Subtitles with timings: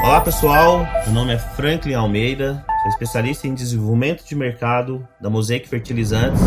[0.00, 5.68] Olá pessoal, meu nome é Franklin Almeida, sou especialista em desenvolvimento de mercado da Mosaic
[5.68, 6.40] Fertilizantes.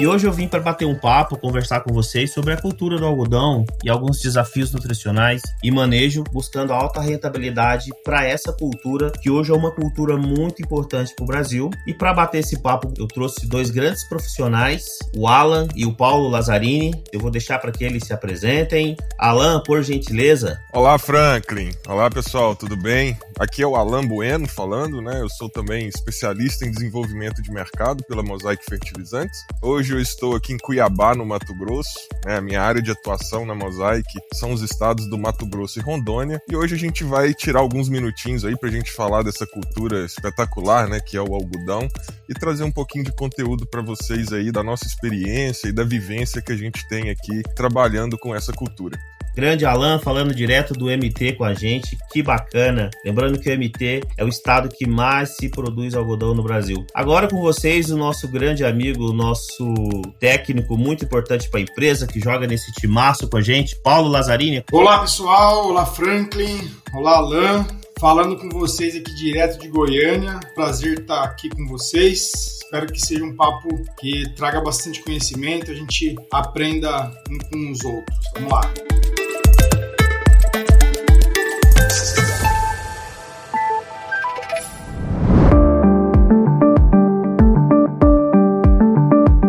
[0.00, 3.04] E hoje eu vim para bater um papo, conversar com vocês sobre a cultura do
[3.04, 9.50] algodão e alguns desafios nutricionais e manejo, buscando alta rentabilidade para essa cultura, que hoje
[9.50, 11.70] é uma cultura muito importante para o Brasil.
[11.84, 16.28] E para bater esse papo, eu trouxe dois grandes profissionais, o Alan e o Paulo
[16.28, 16.94] Lazzarini.
[17.12, 18.96] Eu vou deixar para que eles se apresentem.
[19.18, 20.60] Alan, por gentileza.
[20.72, 21.72] Olá, Franklin.
[21.88, 23.18] Olá, pessoal, tudo bem?
[23.38, 25.20] Aqui é o Alan Bueno falando, né?
[25.20, 29.46] Eu sou também especialista em desenvolvimento de mercado pela Mosaic Fertilizantes.
[29.62, 32.00] Hoje eu estou aqui em Cuiabá, no Mato Grosso.
[32.26, 32.38] Né?
[32.38, 36.42] A minha área de atuação na Mosaic são os estados do Mato Grosso e Rondônia.
[36.50, 40.04] E hoje a gente vai tirar alguns minutinhos aí para a gente falar dessa cultura
[40.04, 41.86] espetacular, né, que é o algodão,
[42.28, 46.42] e trazer um pouquinho de conteúdo para vocês aí da nossa experiência e da vivência
[46.42, 48.98] que a gente tem aqui trabalhando com essa cultura.
[49.38, 52.90] Grande Alan falando direto do MT com a gente, que bacana.
[53.04, 56.84] Lembrando que o MT é o estado que mais se produz algodão no Brasil.
[56.92, 59.72] Agora com vocês, o nosso grande amigo, o nosso
[60.18, 64.64] técnico muito importante para a empresa, que joga nesse timaço com a gente, Paulo Lazzarini.
[64.72, 67.64] Olá pessoal, olá Franklin, olá Alan.
[68.00, 70.40] Falando com vocês aqui direto de Goiânia.
[70.56, 72.58] Prazer estar aqui com vocês.
[72.64, 73.68] Espero que seja um papo
[74.00, 78.18] que traga bastante conhecimento, a gente aprenda um com os outros.
[78.34, 78.97] Vamos lá.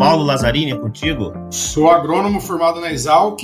[0.10, 1.32] Paulo Lazzarini, é contigo?
[1.52, 3.42] Sou agrônomo formado na Exalc,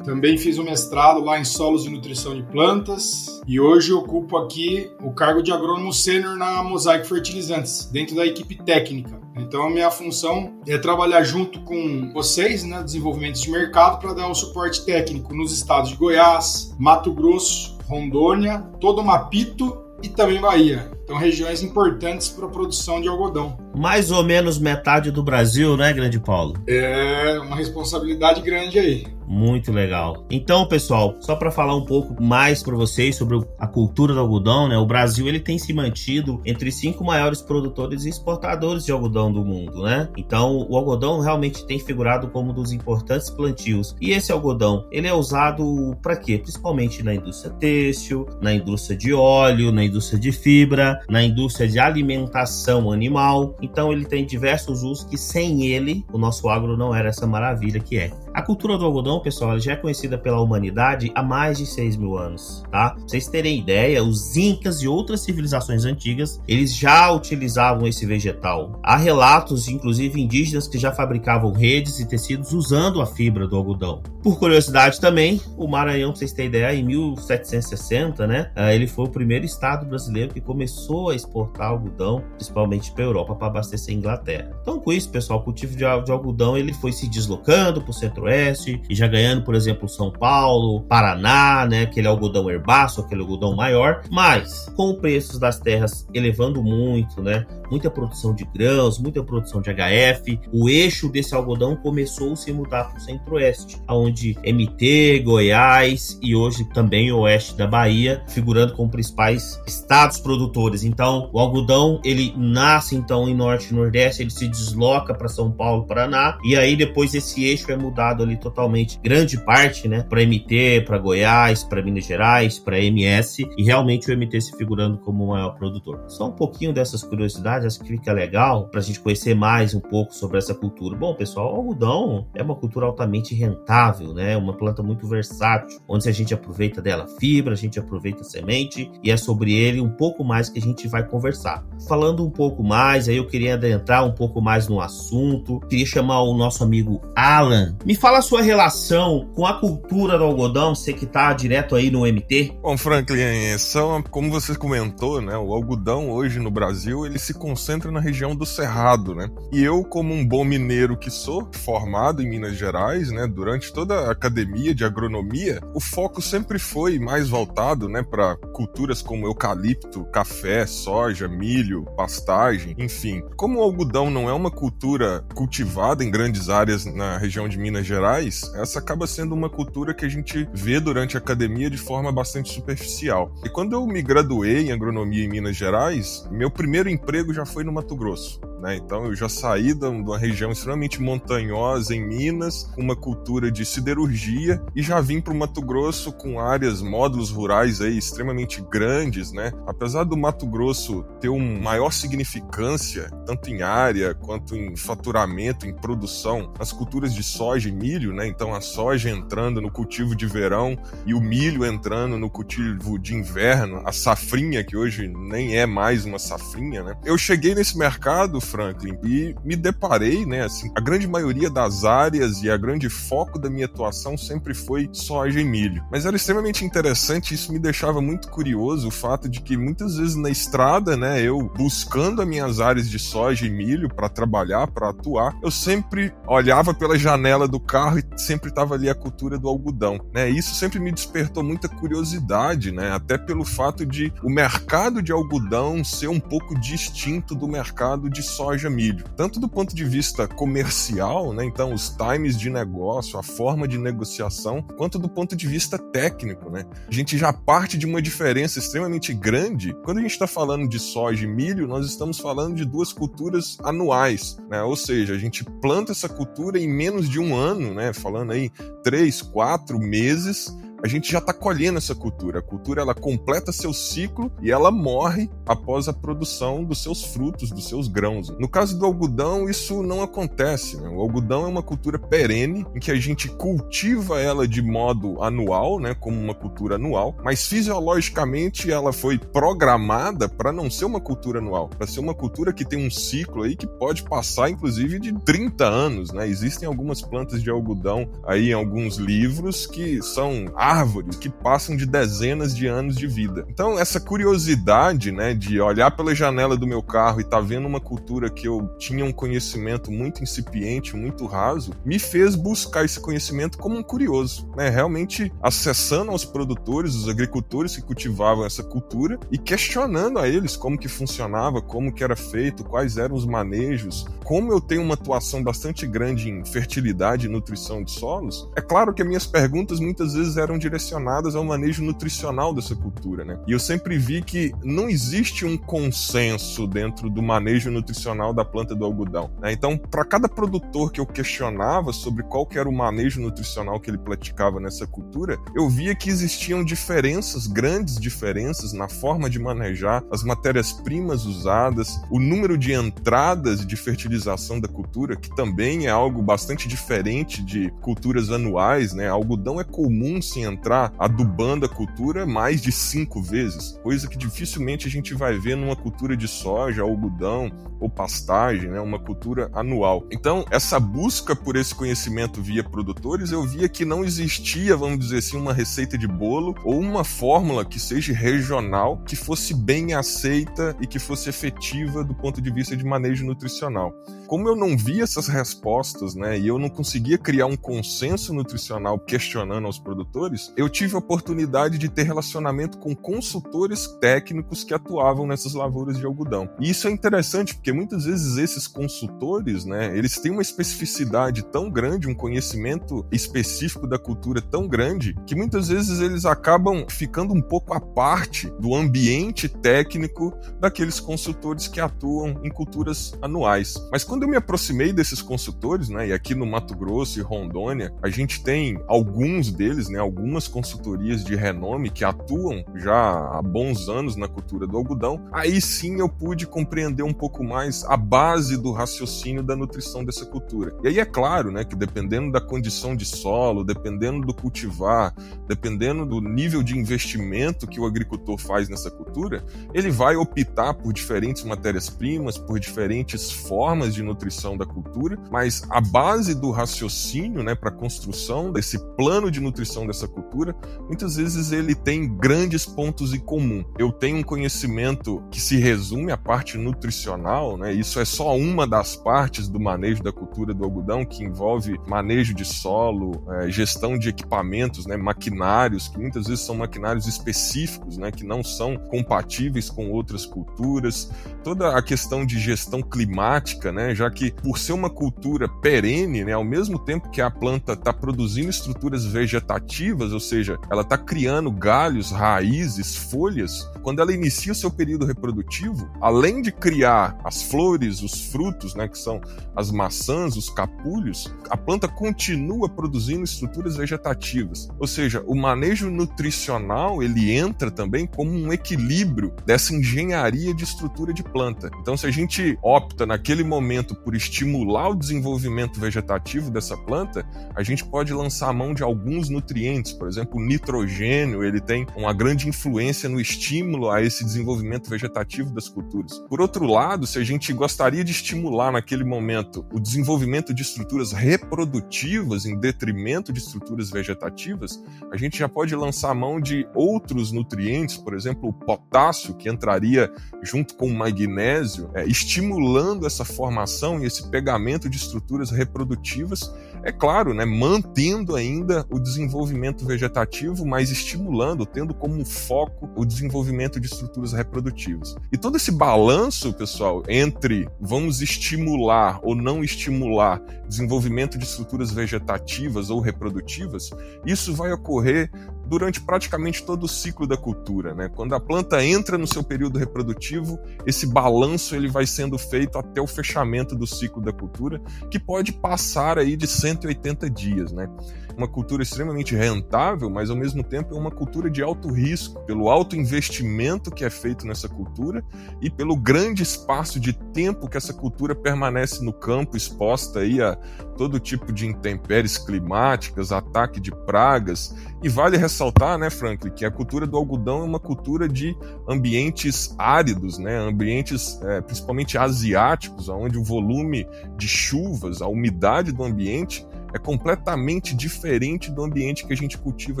[0.06, 4.90] também fiz um mestrado lá em solos e nutrição de plantas e hoje ocupo aqui
[5.02, 9.20] o cargo de agrônomo sênior na Mosaic Fertilizantes, dentro da equipe técnica.
[9.36, 14.26] Então a minha função é trabalhar junto com vocês, né, desenvolvimentos de mercado para dar
[14.26, 20.40] um suporte técnico nos estados de Goiás, Mato Grosso, Rondônia, todo o Mapito e também
[20.40, 20.90] Bahia.
[21.04, 23.63] Então, regiões importantes para a produção de algodão.
[23.74, 26.54] Mais ou menos metade do Brasil, né, Grande Paulo?
[26.66, 29.04] É uma responsabilidade grande aí.
[29.26, 30.24] Muito legal.
[30.30, 34.68] Então, pessoal, só para falar um pouco mais para vocês sobre a cultura do algodão,
[34.68, 34.76] né?
[34.76, 39.32] O Brasil ele tem se mantido entre os cinco maiores produtores e exportadores de algodão
[39.32, 40.08] do mundo, né?
[40.16, 43.96] Então, o algodão realmente tem figurado como um dos importantes plantios.
[44.00, 46.38] E esse algodão, ele é usado para quê?
[46.38, 51.78] Principalmente na indústria têxtil, na indústria de óleo, na indústria de fibra, na indústria de
[51.78, 53.56] alimentação animal.
[53.64, 57.80] Então, ele tem diversos usos que sem ele, o nosso agro não era essa maravilha
[57.80, 58.10] que é.
[58.34, 62.18] A cultura do algodão, pessoal, já é conhecida pela humanidade há mais de 6 mil
[62.18, 62.90] anos, tá?
[62.90, 68.80] Pra vocês terem ideia, os incas e outras civilizações antigas, eles já utilizavam esse vegetal.
[68.82, 74.02] Há relatos, inclusive indígenas, que já fabricavam redes e tecidos usando a fibra do algodão.
[74.20, 78.50] Por curiosidade também, o Maranhão, pra vocês terem ideia, em 1760, né?
[78.56, 83.06] Eh, ele foi o primeiro estado brasileiro que começou a exportar algodão, principalmente para a
[83.06, 84.50] Europa, para abastecer a Inglaterra.
[84.60, 88.23] Então, com isso, pessoal, o cultivo de algodão ele foi se deslocando para o centro
[88.24, 93.54] centro-oeste e já ganhando, por exemplo, São Paulo, Paraná, né, aquele algodão herbaço, aquele algodão
[93.54, 99.22] maior, mas com o preço das terras elevando muito, né, muita produção de grãos, muita
[99.22, 104.36] produção de HF, o eixo desse algodão começou a se mudar para o centro-oeste, onde
[104.44, 110.84] MT, Goiás e hoje também o oeste da Bahia, figurando como principais estados produtores.
[110.84, 115.50] Então, o algodão ele nasce então em norte e nordeste, ele se desloca para São
[115.50, 120.22] Paulo, Paraná, e aí depois esse eixo é mudado ali totalmente, grande parte, né, para
[120.22, 125.24] MT, para Goiás, para Minas Gerais, para MS, e realmente o MT se figurando como
[125.24, 126.04] o maior produtor.
[126.08, 129.80] Só um pouquinho dessas curiosidades, acho que fica legal para a gente conhecer mais um
[129.80, 130.96] pouco sobre essa cultura.
[130.96, 136.08] Bom, pessoal, o algodão é uma cultura altamente rentável, né, uma planta muito versátil, onde
[136.08, 139.90] a gente aproveita dela fibra, a gente aproveita a semente, e é sobre ele um
[139.90, 141.64] pouco mais que a gente vai conversar.
[141.88, 146.22] Falando um pouco mais, aí eu queria adentrar um pouco mais no assunto, queria chamar
[146.22, 147.76] o nosso amigo Alan.
[147.84, 151.90] Me fala a sua relação com a cultura do algodão, você que tá direto aí
[151.90, 152.52] no MT.
[152.62, 157.90] Bom, Franklin, são, como você comentou, né, o algodão hoje no Brasil, ele se concentra
[157.90, 159.30] na região do Cerrado, né?
[159.50, 163.94] E eu, como um bom mineiro que sou, formado em Minas Gerais, né, durante toda
[163.94, 170.04] a academia de agronomia, o foco sempre foi mais voltado, né, para culturas como eucalipto,
[170.12, 173.22] café, soja, milho, pastagem, enfim.
[173.34, 177.83] Como o algodão não é uma cultura cultivada em grandes áreas na região de Minas
[177.84, 181.78] Gerais, Gerais, essa acaba sendo uma cultura que a gente vê durante a academia de
[181.78, 183.32] forma bastante superficial.
[183.44, 187.64] E quando eu me graduei em agronomia em Minas Gerais, meu primeiro emprego já foi
[187.64, 188.76] no Mato Grosso né?
[188.76, 193.62] Então eu já saí de uma região extremamente montanhosa em Minas, com uma cultura de
[193.62, 199.32] siderurgia, e já vim para o Mato Grosso com áreas, módulos rurais aí extremamente grandes,
[199.32, 199.52] né?
[199.66, 205.74] Apesar do Mato Grosso ter uma maior significância, tanto em área quanto em faturamento, em
[205.74, 208.26] produção, as culturas de soja e milho, né?
[208.26, 210.74] Então a soja entrando no cultivo de verão
[211.04, 216.06] e o milho entrando no cultivo de inverno, a safrinha, que hoje nem é mais
[216.06, 216.96] uma safrinha, né?
[217.04, 220.44] Eu cheguei nesse mercado, Franklin, e me deparei, né?
[220.44, 224.88] Assim, a grande maioria das áreas e a grande foco da minha atuação sempre foi
[224.92, 225.84] soja e milho.
[225.90, 230.14] Mas era extremamente interessante, isso me deixava muito curioso, o fato de que muitas vezes
[230.14, 234.90] na estrada, né, eu buscando as minhas áreas de soja e milho para trabalhar, para
[234.90, 239.48] atuar, eu sempre olhava pela janela do carro e sempre estava ali a cultura do
[239.48, 240.30] algodão, né?
[240.30, 242.92] Isso sempre me despertou muita curiosidade, né?
[242.92, 248.22] Até pelo fato de o mercado de algodão ser um pouco distinto do mercado de
[248.34, 251.44] soja milho, tanto do ponto de vista comercial, né?
[251.44, 256.50] Então os times de negócio, a forma de negociação, quanto do ponto de vista técnico,
[256.50, 256.64] né?
[256.88, 259.72] A gente já parte de uma diferença extremamente grande.
[259.84, 263.56] Quando a gente está falando de soja e milho, nós estamos falando de duas culturas
[263.62, 264.62] anuais, né?
[264.62, 267.92] Ou seja, a gente planta essa cultura em menos de um ano, né?
[267.92, 268.50] Falando aí
[268.82, 270.52] três, quatro meses
[270.84, 272.40] a gente já está colhendo essa cultura.
[272.40, 277.50] A cultura ela completa seu ciclo e ela morre após a produção dos seus frutos,
[277.50, 278.28] dos seus grãos.
[278.38, 280.76] No caso do algodão, isso não acontece.
[280.76, 280.86] Né?
[280.90, 285.80] O algodão é uma cultura perene em que a gente cultiva ela de modo anual,
[285.80, 291.38] né, como uma cultura anual, mas fisiologicamente ela foi programada para não ser uma cultura
[291.38, 295.14] anual, para ser uma cultura que tem um ciclo aí que pode passar inclusive de
[295.20, 296.28] 30 anos, né?
[296.28, 300.73] Existem algumas plantas de algodão aí em alguns livros que são árvores
[301.20, 303.46] que passam de dezenas de anos de vida.
[303.48, 307.80] Então, essa curiosidade, né, de olhar pela janela do meu carro e tá vendo uma
[307.80, 313.58] cultura que eu tinha um conhecimento muito incipiente, muito raso, me fez buscar esse conhecimento
[313.58, 314.68] como um curioso, né?
[314.68, 320.78] Realmente acessando aos produtores, os agricultores que cultivavam essa cultura e questionando a eles como
[320.78, 324.06] que funcionava, como que era feito, quais eram os manejos.
[324.24, 328.92] Como eu tenho uma atuação bastante grande em fertilidade e nutrição de solos, é claro
[328.92, 333.38] que as minhas perguntas muitas vezes eram direcionadas ao manejo nutricional dessa cultura, né?
[333.46, 338.74] E eu sempre vi que não existe um consenso dentro do manejo nutricional da planta
[338.74, 339.30] do algodão.
[339.40, 339.52] Né?
[339.52, 343.98] Então, para cada produtor que eu questionava sobre qual era o manejo nutricional que ele
[343.98, 350.22] praticava nessa cultura, eu via que existiam diferenças, grandes diferenças na forma de manejar as
[350.22, 356.68] matérias-primas usadas, o número de entradas de fertilização da cultura, que também é algo bastante
[356.68, 359.08] diferente de culturas anuais, né?
[359.08, 364.90] Algodão é comum entrar adubando a cultura mais de cinco vezes, coisa que dificilmente a
[364.90, 367.50] gente vai ver numa cultura de soja, algodão
[367.80, 368.80] ou pastagem, né?
[368.80, 370.06] uma cultura anual.
[370.10, 375.18] Então, essa busca por esse conhecimento via produtores, eu via que não existia, vamos dizer
[375.18, 380.76] assim, uma receita de bolo ou uma fórmula que seja regional, que fosse bem aceita
[380.80, 383.92] e que fosse efetiva do ponto de vista de manejo nutricional.
[384.26, 388.98] Como eu não via essas respostas, né, e eu não conseguia criar um consenso nutricional
[388.98, 395.26] questionando aos produtores, eu tive a oportunidade de ter relacionamento com consultores técnicos que atuavam
[395.26, 396.48] nessas lavouras de algodão.
[396.60, 401.70] E isso é interessante porque muitas vezes esses consultores, né, eles têm uma especificidade tão
[401.70, 407.40] grande, um conhecimento específico da cultura tão grande, que muitas vezes eles acabam ficando um
[407.40, 413.74] pouco à parte do ambiente técnico daqueles consultores que atuam em culturas anuais.
[413.90, 417.94] Mas quando eu me aproximei desses consultores, né, e aqui no Mato Grosso e Rondônia,
[418.02, 423.42] a gente tem alguns deles, né, alguns algumas consultorias de renome que atuam já há
[423.42, 427.94] bons anos na cultura do algodão, aí sim eu pude compreender um pouco mais a
[427.94, 430.74] base do raciocínio da nutrição dessa cultura.
[430.82, 435.14] E aí é claro, né, que dependendo da condição de solo, dependendo do cultivar,
[435.46, 440.94] dependendo do nível de investimento que o agricultor faz nessa cultura, ele vai optar por
[440.94, 447.54] diferentes matérias-primas, por diferentes formas de nutrição da cultura, mas a base do raciocínio, né,
[447.54, 450.54] para a construção desse plano de nutrição dessa cultura,
[450.86, 453.64] muitas vezes ele tem grandes pontos em comum.
[453.78, 457.72] Eu tenho um conhecimento que se resume à parte nutricional, né?
[457.72, 462.34] Isso é só uma das partes do manejo da cultura do algodão, que envolve manejo
[462.34, 464.96] de solo, é, gestão de equipamentos, né?
[464.96, 468.10] maquinários, que muitas vezes são maquinários específicos, né?
[468.10, 471.10] que não são compatíveis com outras culturas.
[471.42, 473.94] Toda a questão de gestão climática, né?
[473.94, 476.32] já que por ser uma cultura perene, né?
[476.32, 481.50] ao mesmo tempo que a planta está produzindo estruturas vegetativas, ou seja, ela está criando
[481.50, 483.70] galhos, raízes, folhas.
[483.82, 488.88] Quando ela inicia o seu período reprodutivo, além de criar as flores, os frutos, né,
[488.88, 489.20] que são
[489.54, 494.68] as maçãs, os capulhos, a planta continua produzindo estruturas vegetativas.
[494.78, 501.12] Ou seja, o manejo nutricional ele entra também como um equilíbrio dessa engenharia de estrutura
[501.12, 501.70] de planta.
[501.80, 507.62] Então, se a gente opta naquele momento por estimular o desenvolvimento vegetativo dessa planta, a
[507.62, 512.12] gente pode lançar a mão de alguns nutrientes, por exemplo, o nitrogênio, ele tem uma
[512.12, 516.18] grande influência no estímulo a esse desenvolvimento vegetativo das culturas.
[516.28, 521.12] Por outro lado, se a gente gostaria de estimular naquele momento o desenvolvimento de estruturas
[521.12, 527.32] reprodutivas em detrimento de estruturas vegetativas, a gente já pode lançar a mão de outros
[527.32, 534.02] nutrientes, por exemplo, o potássio, que entraria junto com o magnésio, é, estimulando essa formação
[534.02, 536.52] e esse pegamento de estruturas reprodutivas
[536.84, 543.80] é claro, né, mantendo ainda o desenvolvimento vegetativo, mas estimulando, tendo como foco o desenvolvimento
[543.80, 545.16] de estruturas reprodutivas.
[545.32, 552.90] E todo esse balanço, pessoal, entre vamos estimular ou não estimular desenvolvimento de estruturas vegetativas
[552.90, 553.90] ou reprodutivas,
[554.26, 555.30] isso vai ocorrer
[555.66, 558.08] durante praticamente todo o ciclo da cultura, né?
[558.08, 563.00] Quando a planta entra no seu período reprodutivo, esse balanço ele vai sendo feito até
[563.00, 564.80] o fechamento do ciclo da cultura,
[565.10, 567.88] que pode passar aí de 180 dias, né?
[568.36, 572.68] Uma cultura extremamente rentável, mas ao mesmo tempo é uma cultura de alto risco, pelo
[572.68, 575.24] alto investimento que é feito nessa cultura
[575.60, 580.56] e pelo grande espaço de tempo que essa cultura permanece no campo, exposta aí a
[580.96, 584.74] todo tipo de intempéries climáticas, ataque de pragas.
[585.02, 588.56] E vale ressaltar, né, Franklin, que a cultura do algodão é uma cultura de
[588.88, 596.02] ambientes áridos, né, ambientes é, principalmente asiáticos, onde o volume de chuvas, a umidade do
[596.02, 600.00] ambiente é completamente diferente do ambiente que a gente cultiva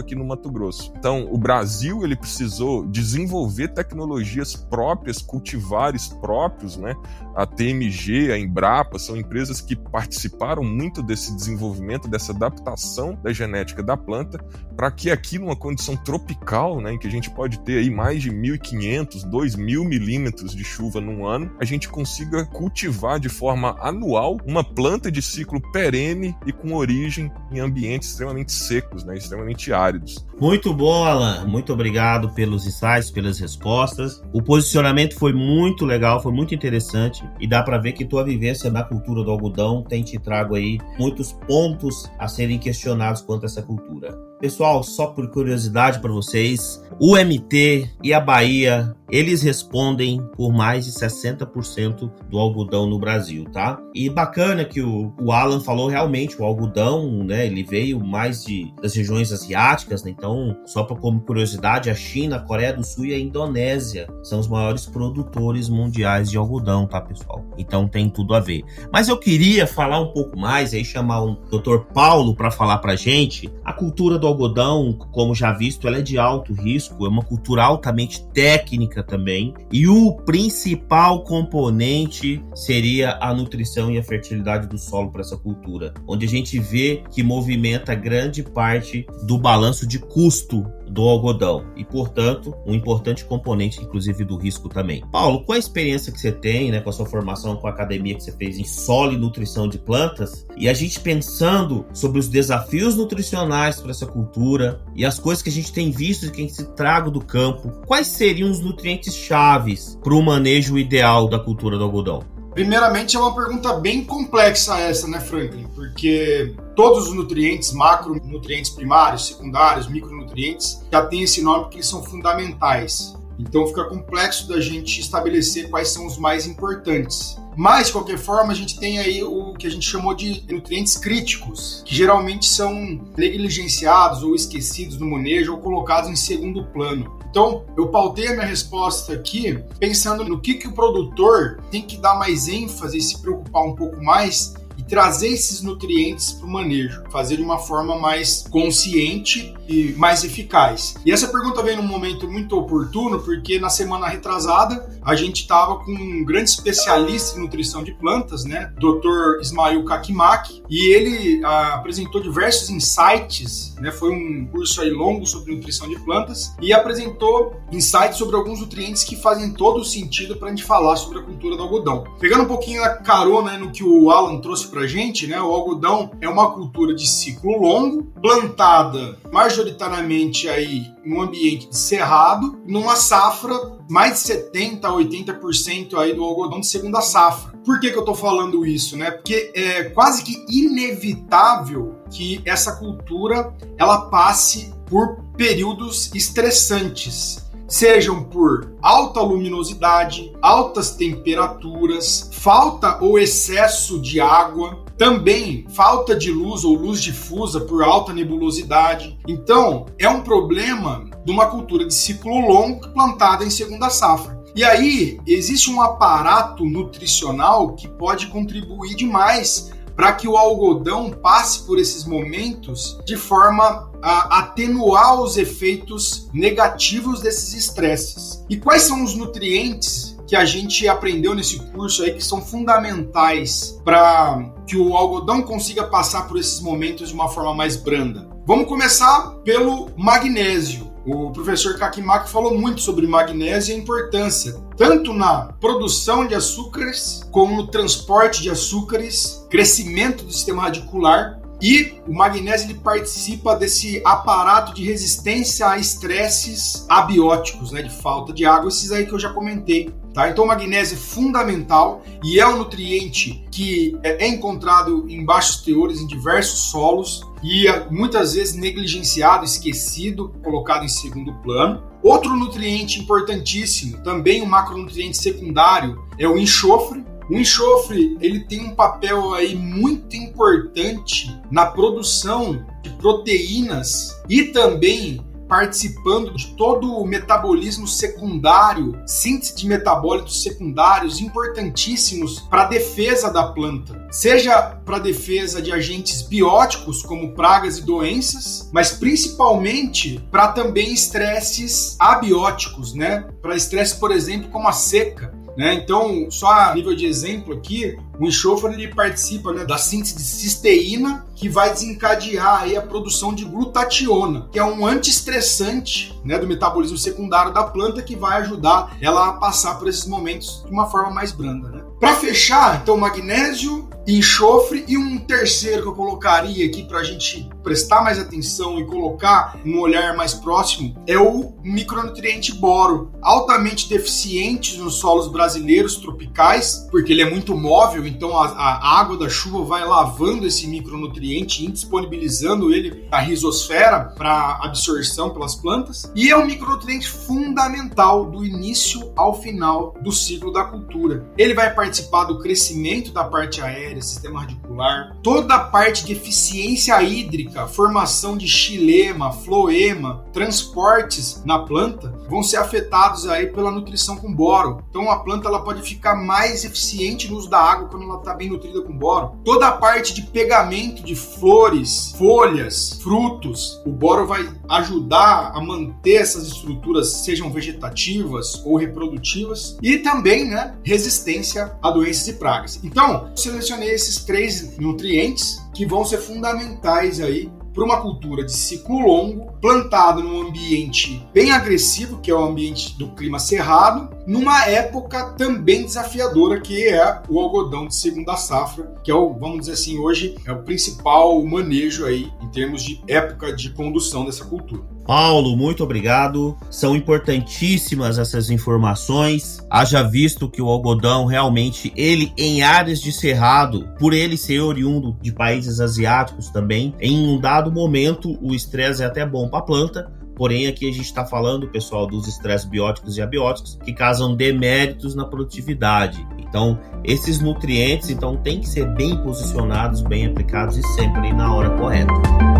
[0.00, 0.92] aqui no Mato Grosso.
[0.96, 6.94] Então, o Brasil ele precisou desenvolver tecnologias próprias, cultivares próprios, né?
[7.34, 13.82] A TMG, a Embrapa são empresas que participaram muito desse desenvolvimento, dessa adaptação da genética
[13.82, 14.38] da planta,
[14.76, 18.22] para que aqui numa condição tropical, né, em que a gente pode ter aí mais
[18.22, 24.38] de 1.500, 2.000 milímetros de chuva num ano, a gente consiga cultivar de forma anual
[24.46, 30.24] uma planta de ciclo perene e com origem em ambientes extremamente secos, né, extremamente áridos.
[30.40, 31.44] Muito bom, Alan.
[31.46, 34.22] Muito obrigado pelos insights, pelas respostas.
[34.32, 38.70] O posicionamento foi muito legal, foi muito interessante e dá para ver que tua vivência
[38.70, 43.46] na cultura do algodão tem te trago aí muitos pontos a serem questionados quanto a
[43.46, 44.33] essa cultura.
[44.44, 50.84] Pessoal, só por curiosidade para vocês, o MT e a Bahia, eles respondem por mais
[50.84, 53.80] de 60% do algodão no Brasil, tá?
[53.94, 58.72] E bacana que o, o Alan falou realmente, o algodão, né, ele veio mais de,
[58.82, 60.10] das regiões asiáticas, né?
[60.10, 64.40] Então, só para como curiosidade, a China, a Coreia do Sul e a Indonésia são
[64.40, 67.44] os maiores produtores mundiais de algodão, tá, pessoal?
[67.56, 68.64] Então tem tudo a ver.
[68.92, 71.78] Mas eu queria falar um pouco mais, aí chamar o Dr.
[71.92, 76.18] Paulo para falar pra gente a cultura do algodão, como já visto, ela é de
[76.18, 83.90] alto risco, é uma cultura altamente técnica também, e o principal componente seria a nutrição
[83.90, 88.42] e a fertilidade do solo para essa cultura, onde a gente vê que movimenta grande
[88.42, 90.64] parte do balanço de custo
[90.94, 95.04] do algodão e, portanto, um importante componente, inclusive, do risco também.
[95.10, 98.14] Paulo, qual a experiência que você tem, né, com a sua formação com a academia
[98.14, 102.28] que você fez em solo e nutrição de plantas, e a gente pensando sobre os
[102.28, 106.46] desafios nutricionais para essa cultura e as coisas que a gente tem visto que a
[106.46, 111.76] gente traga do campo, quais seriam os nutrientes chaves para o manejo ideal da cultura
[111.76, 112.33] do algodão?
[112.54, 115.66] Primeiramente, é uma pergunta bem complexa essa, né, Franklin?
[115.74, 122.04] Porque todos os nutrientes, macronutrientes primários, secundários, micronutrientes, já têm esse nome porque eles são
[122.04, 123.12] fundamentais.
[123.38, 127.36] Então fica complexo da gente estabelecer quais são os mais importantes.
[127.56, 130.96] Mas, de qualquer forma, a gente tem aí o que a gente chamou de nutrientes
[130.96, 137.18] críticos, que geralmente são negligenciados ou esquecidos no manejo ou colocados em segundo plano.
[137.30, 141.96] Então, eu pautei a minha resposta aqui pensando no que, que o produtor tem que
[141.96, 144.54] dar mais ênfase e se preocupar um pouco mais
[144.88, 150.94] trazer esses nutrientes para o manejo, fazer de uma forma mais consciente e mais eficaz.
[151.04, 155.76] E essa pergunta vem num momento muito oportuno, porque na semana retrasada a gente estava
[155.76, 159.40] com um grande especialista em nutrição de plantas, né, Dr.
[159.40, 165.54] Ismail Kakimak, e ele ah, apresentou diversos insights, né, foi um curso aí longo sobre
[165.54, 170.48] nutrição de plantas e apresentou insights sobre alguns nutrientes que fazem todo o sentido para
[170.48, 172.04] a gente falar sobre a cultura do algodão.
[172.18, 175.40] Pegando um pouquinho a carona né, no que o Alan trouxe para gente, né?
[175.40, 182.58] O algodão é uma cultura de ciclo longo, plantada majoritariamente aí num ambiente de cerrado,
[182.66, 183.54] numa safra
[183.88, 187.56] mais de 70 a 80% aí do algodão de segunda safra.
[187.64, 189.12] Por que, que eu estou falando isso, né?
[189.12, 198.74] Porque é quase que inevitável que essa cultura ela passe por períodos estressantes sejam por
[198.82, 207.02] alta luminosidade, altas temperaturas, falta ou excesso de água, também falta de luz ou luz
[207.02, 209.18] difusa por alta nebulosidade.
[209.26, 214.42] Então, é um problema de uma cultura de ciclo longo plantada em segunda safra.
[214.54, 221.62] E aí, existe um aparato nutricional que pode contribuir demais para que o algodão passe
[221.62, 228.44] por esses momentos de forma a atenuar os efeitos negativos desses estresses.
[228.50, 233.80] E quais são os nutrientes que a gente aprendeu nesse curso aí que são fundamentais
[233.84, 238.28] para que o algodão consiga passar por esses momentos de uma forma mais branda?
[238.46, 240.93] Vamos começar pelo magnésio.
[241.06, 247.22] O professor Kakimaki falou muito sobre magnésio e a importância, tanto na produção de açúcares,
[247.30, 251.40] como no transporte de açúcares, crescimento do sistema radicular.
[251.60, 258.32] E o magnésio ele participa desse aparato de resistência a estresses abióticos, né, de falta
[258.32, 260.30] de água, esses aí que eu já comentei Tá?
[260.30, 266.00] Então, o magnésio é fundamental e é um nutriente que é encontrado em baixos teores
[266.00, 271.82] em diversos solos e muitas vezes negligenciado, esquecido, colocado em segundo plano.
[272.02, 277.04] Outro nutriente importantíssimo, também um macronutriente secundário, é o enxofre.
[277.30, 285.20] O enxofre ele tem um papel aí muito importante na produção de proteínas e também
[285.54, 293.52] participando de todo o metabolismo secundário, síntese de metabólitos secundários importantíssimos para a defesa da
[293.52, 300.48] planta, seja para a defesa de agentes bióticos como pragas e doenças, mas principalmente para
[300.48, 303.24] também estresses abióticos, né?
[303.40, 305.43] Para estresse, por exemplo, como a seca.
[305.56, 305.74] Né?
[305.74, 310.22] Então, só a nível de exemplo aqui, o enxofre ele participa né, da síntese de
[310.22, 316.46] cisteína, que vai desencadear aí a produção de glutationa, que é um antiestressante né, do
[316.46, 320.86] metabolismo secundário da planta que vai ajudar ela a passar por esses momentos de uma
[320.86, 321.68] forma mais branda.
[321.68, 321.82] Né?
[322.00, 327.48] Para fechar, então, magnésio, enxofre e um terceiro que eu colocaria aqui para a gente
[327.62, 334.76] prestar mais atenção e colocar um olhar mais próximo é o micronutriente boro, altamente deficiente
[334.76, 339.64] nos solos brasileiros tropicais, porque ele é muito móvel, então a, a água da chuva
[339.64, 346.46] vai lavando esse micronutriente, indisponibilizando ele à risosfera para absorção pelas plantas, e é um
[346.46, 351.26] micronutriente fundamental do início ao final do ciclo da cultura.
[351.38, 357.00] Ele vai participar do crescimento da parte aérea, sistema radicular, toda a parte de eficiência
[357.02, 364.32] hídrica formação de xilema, floema, transportes na planta vão ser afetados aí pela nutrição com
[364.32, 364.82] boro.
[364.90, 368.34] Então a planta ela pode ficar mais eficiente no uso da água quando ela está
[368.34, 369.36] bem nutrida com boro.
[369.44, 376.14] Toda a parte de pegamento de flores, folhas, frutos, o boro vai ajudar a manter
[376.14, 382.80] essas estruturas sejam vegetativas ou reprodutivas e também, né, resistência a doenças e pragas.
[382.82, 389.00] Então, selecionei esses três nutrientes que vão ser fundamentais aí para uma cultura de ciclo
[389.00, 395.30] longo, plantada num ambiente bem agressivo, que é o ambiente do clima cerrado, numa época
[395.36, 399.98] também desafiadora, que é o algodão de segunda safra, que é o, vamos dizer assim,
[399.98, 404.82] hoje é o principal manejo aí em termos de época de condução dessa cultura.
[405.06, 406.56] Paulo, muito obrigado.
[406.70, 409.64] São importantíssimas essas informações.
[409.68, 415.16] Haja visto que o algodão realmente, ele em áreas de cerrado, por ele ser oriundo
[415.20, 419.62] de países asiáticos também, em um dado momento o estresse é até bom para a
[419.62, 424.34] planta, Porém, aqui a gente está falando, pessoal, dos estresses bióticos e abióticos que causam
[424.34, 426.26] deméritos na produtividade.
[426.38, 431.70] Então, esses nutrientes então têm que ser bem posicionados, bem aplicados e sempre na hora
[431.70, 432.53] correta.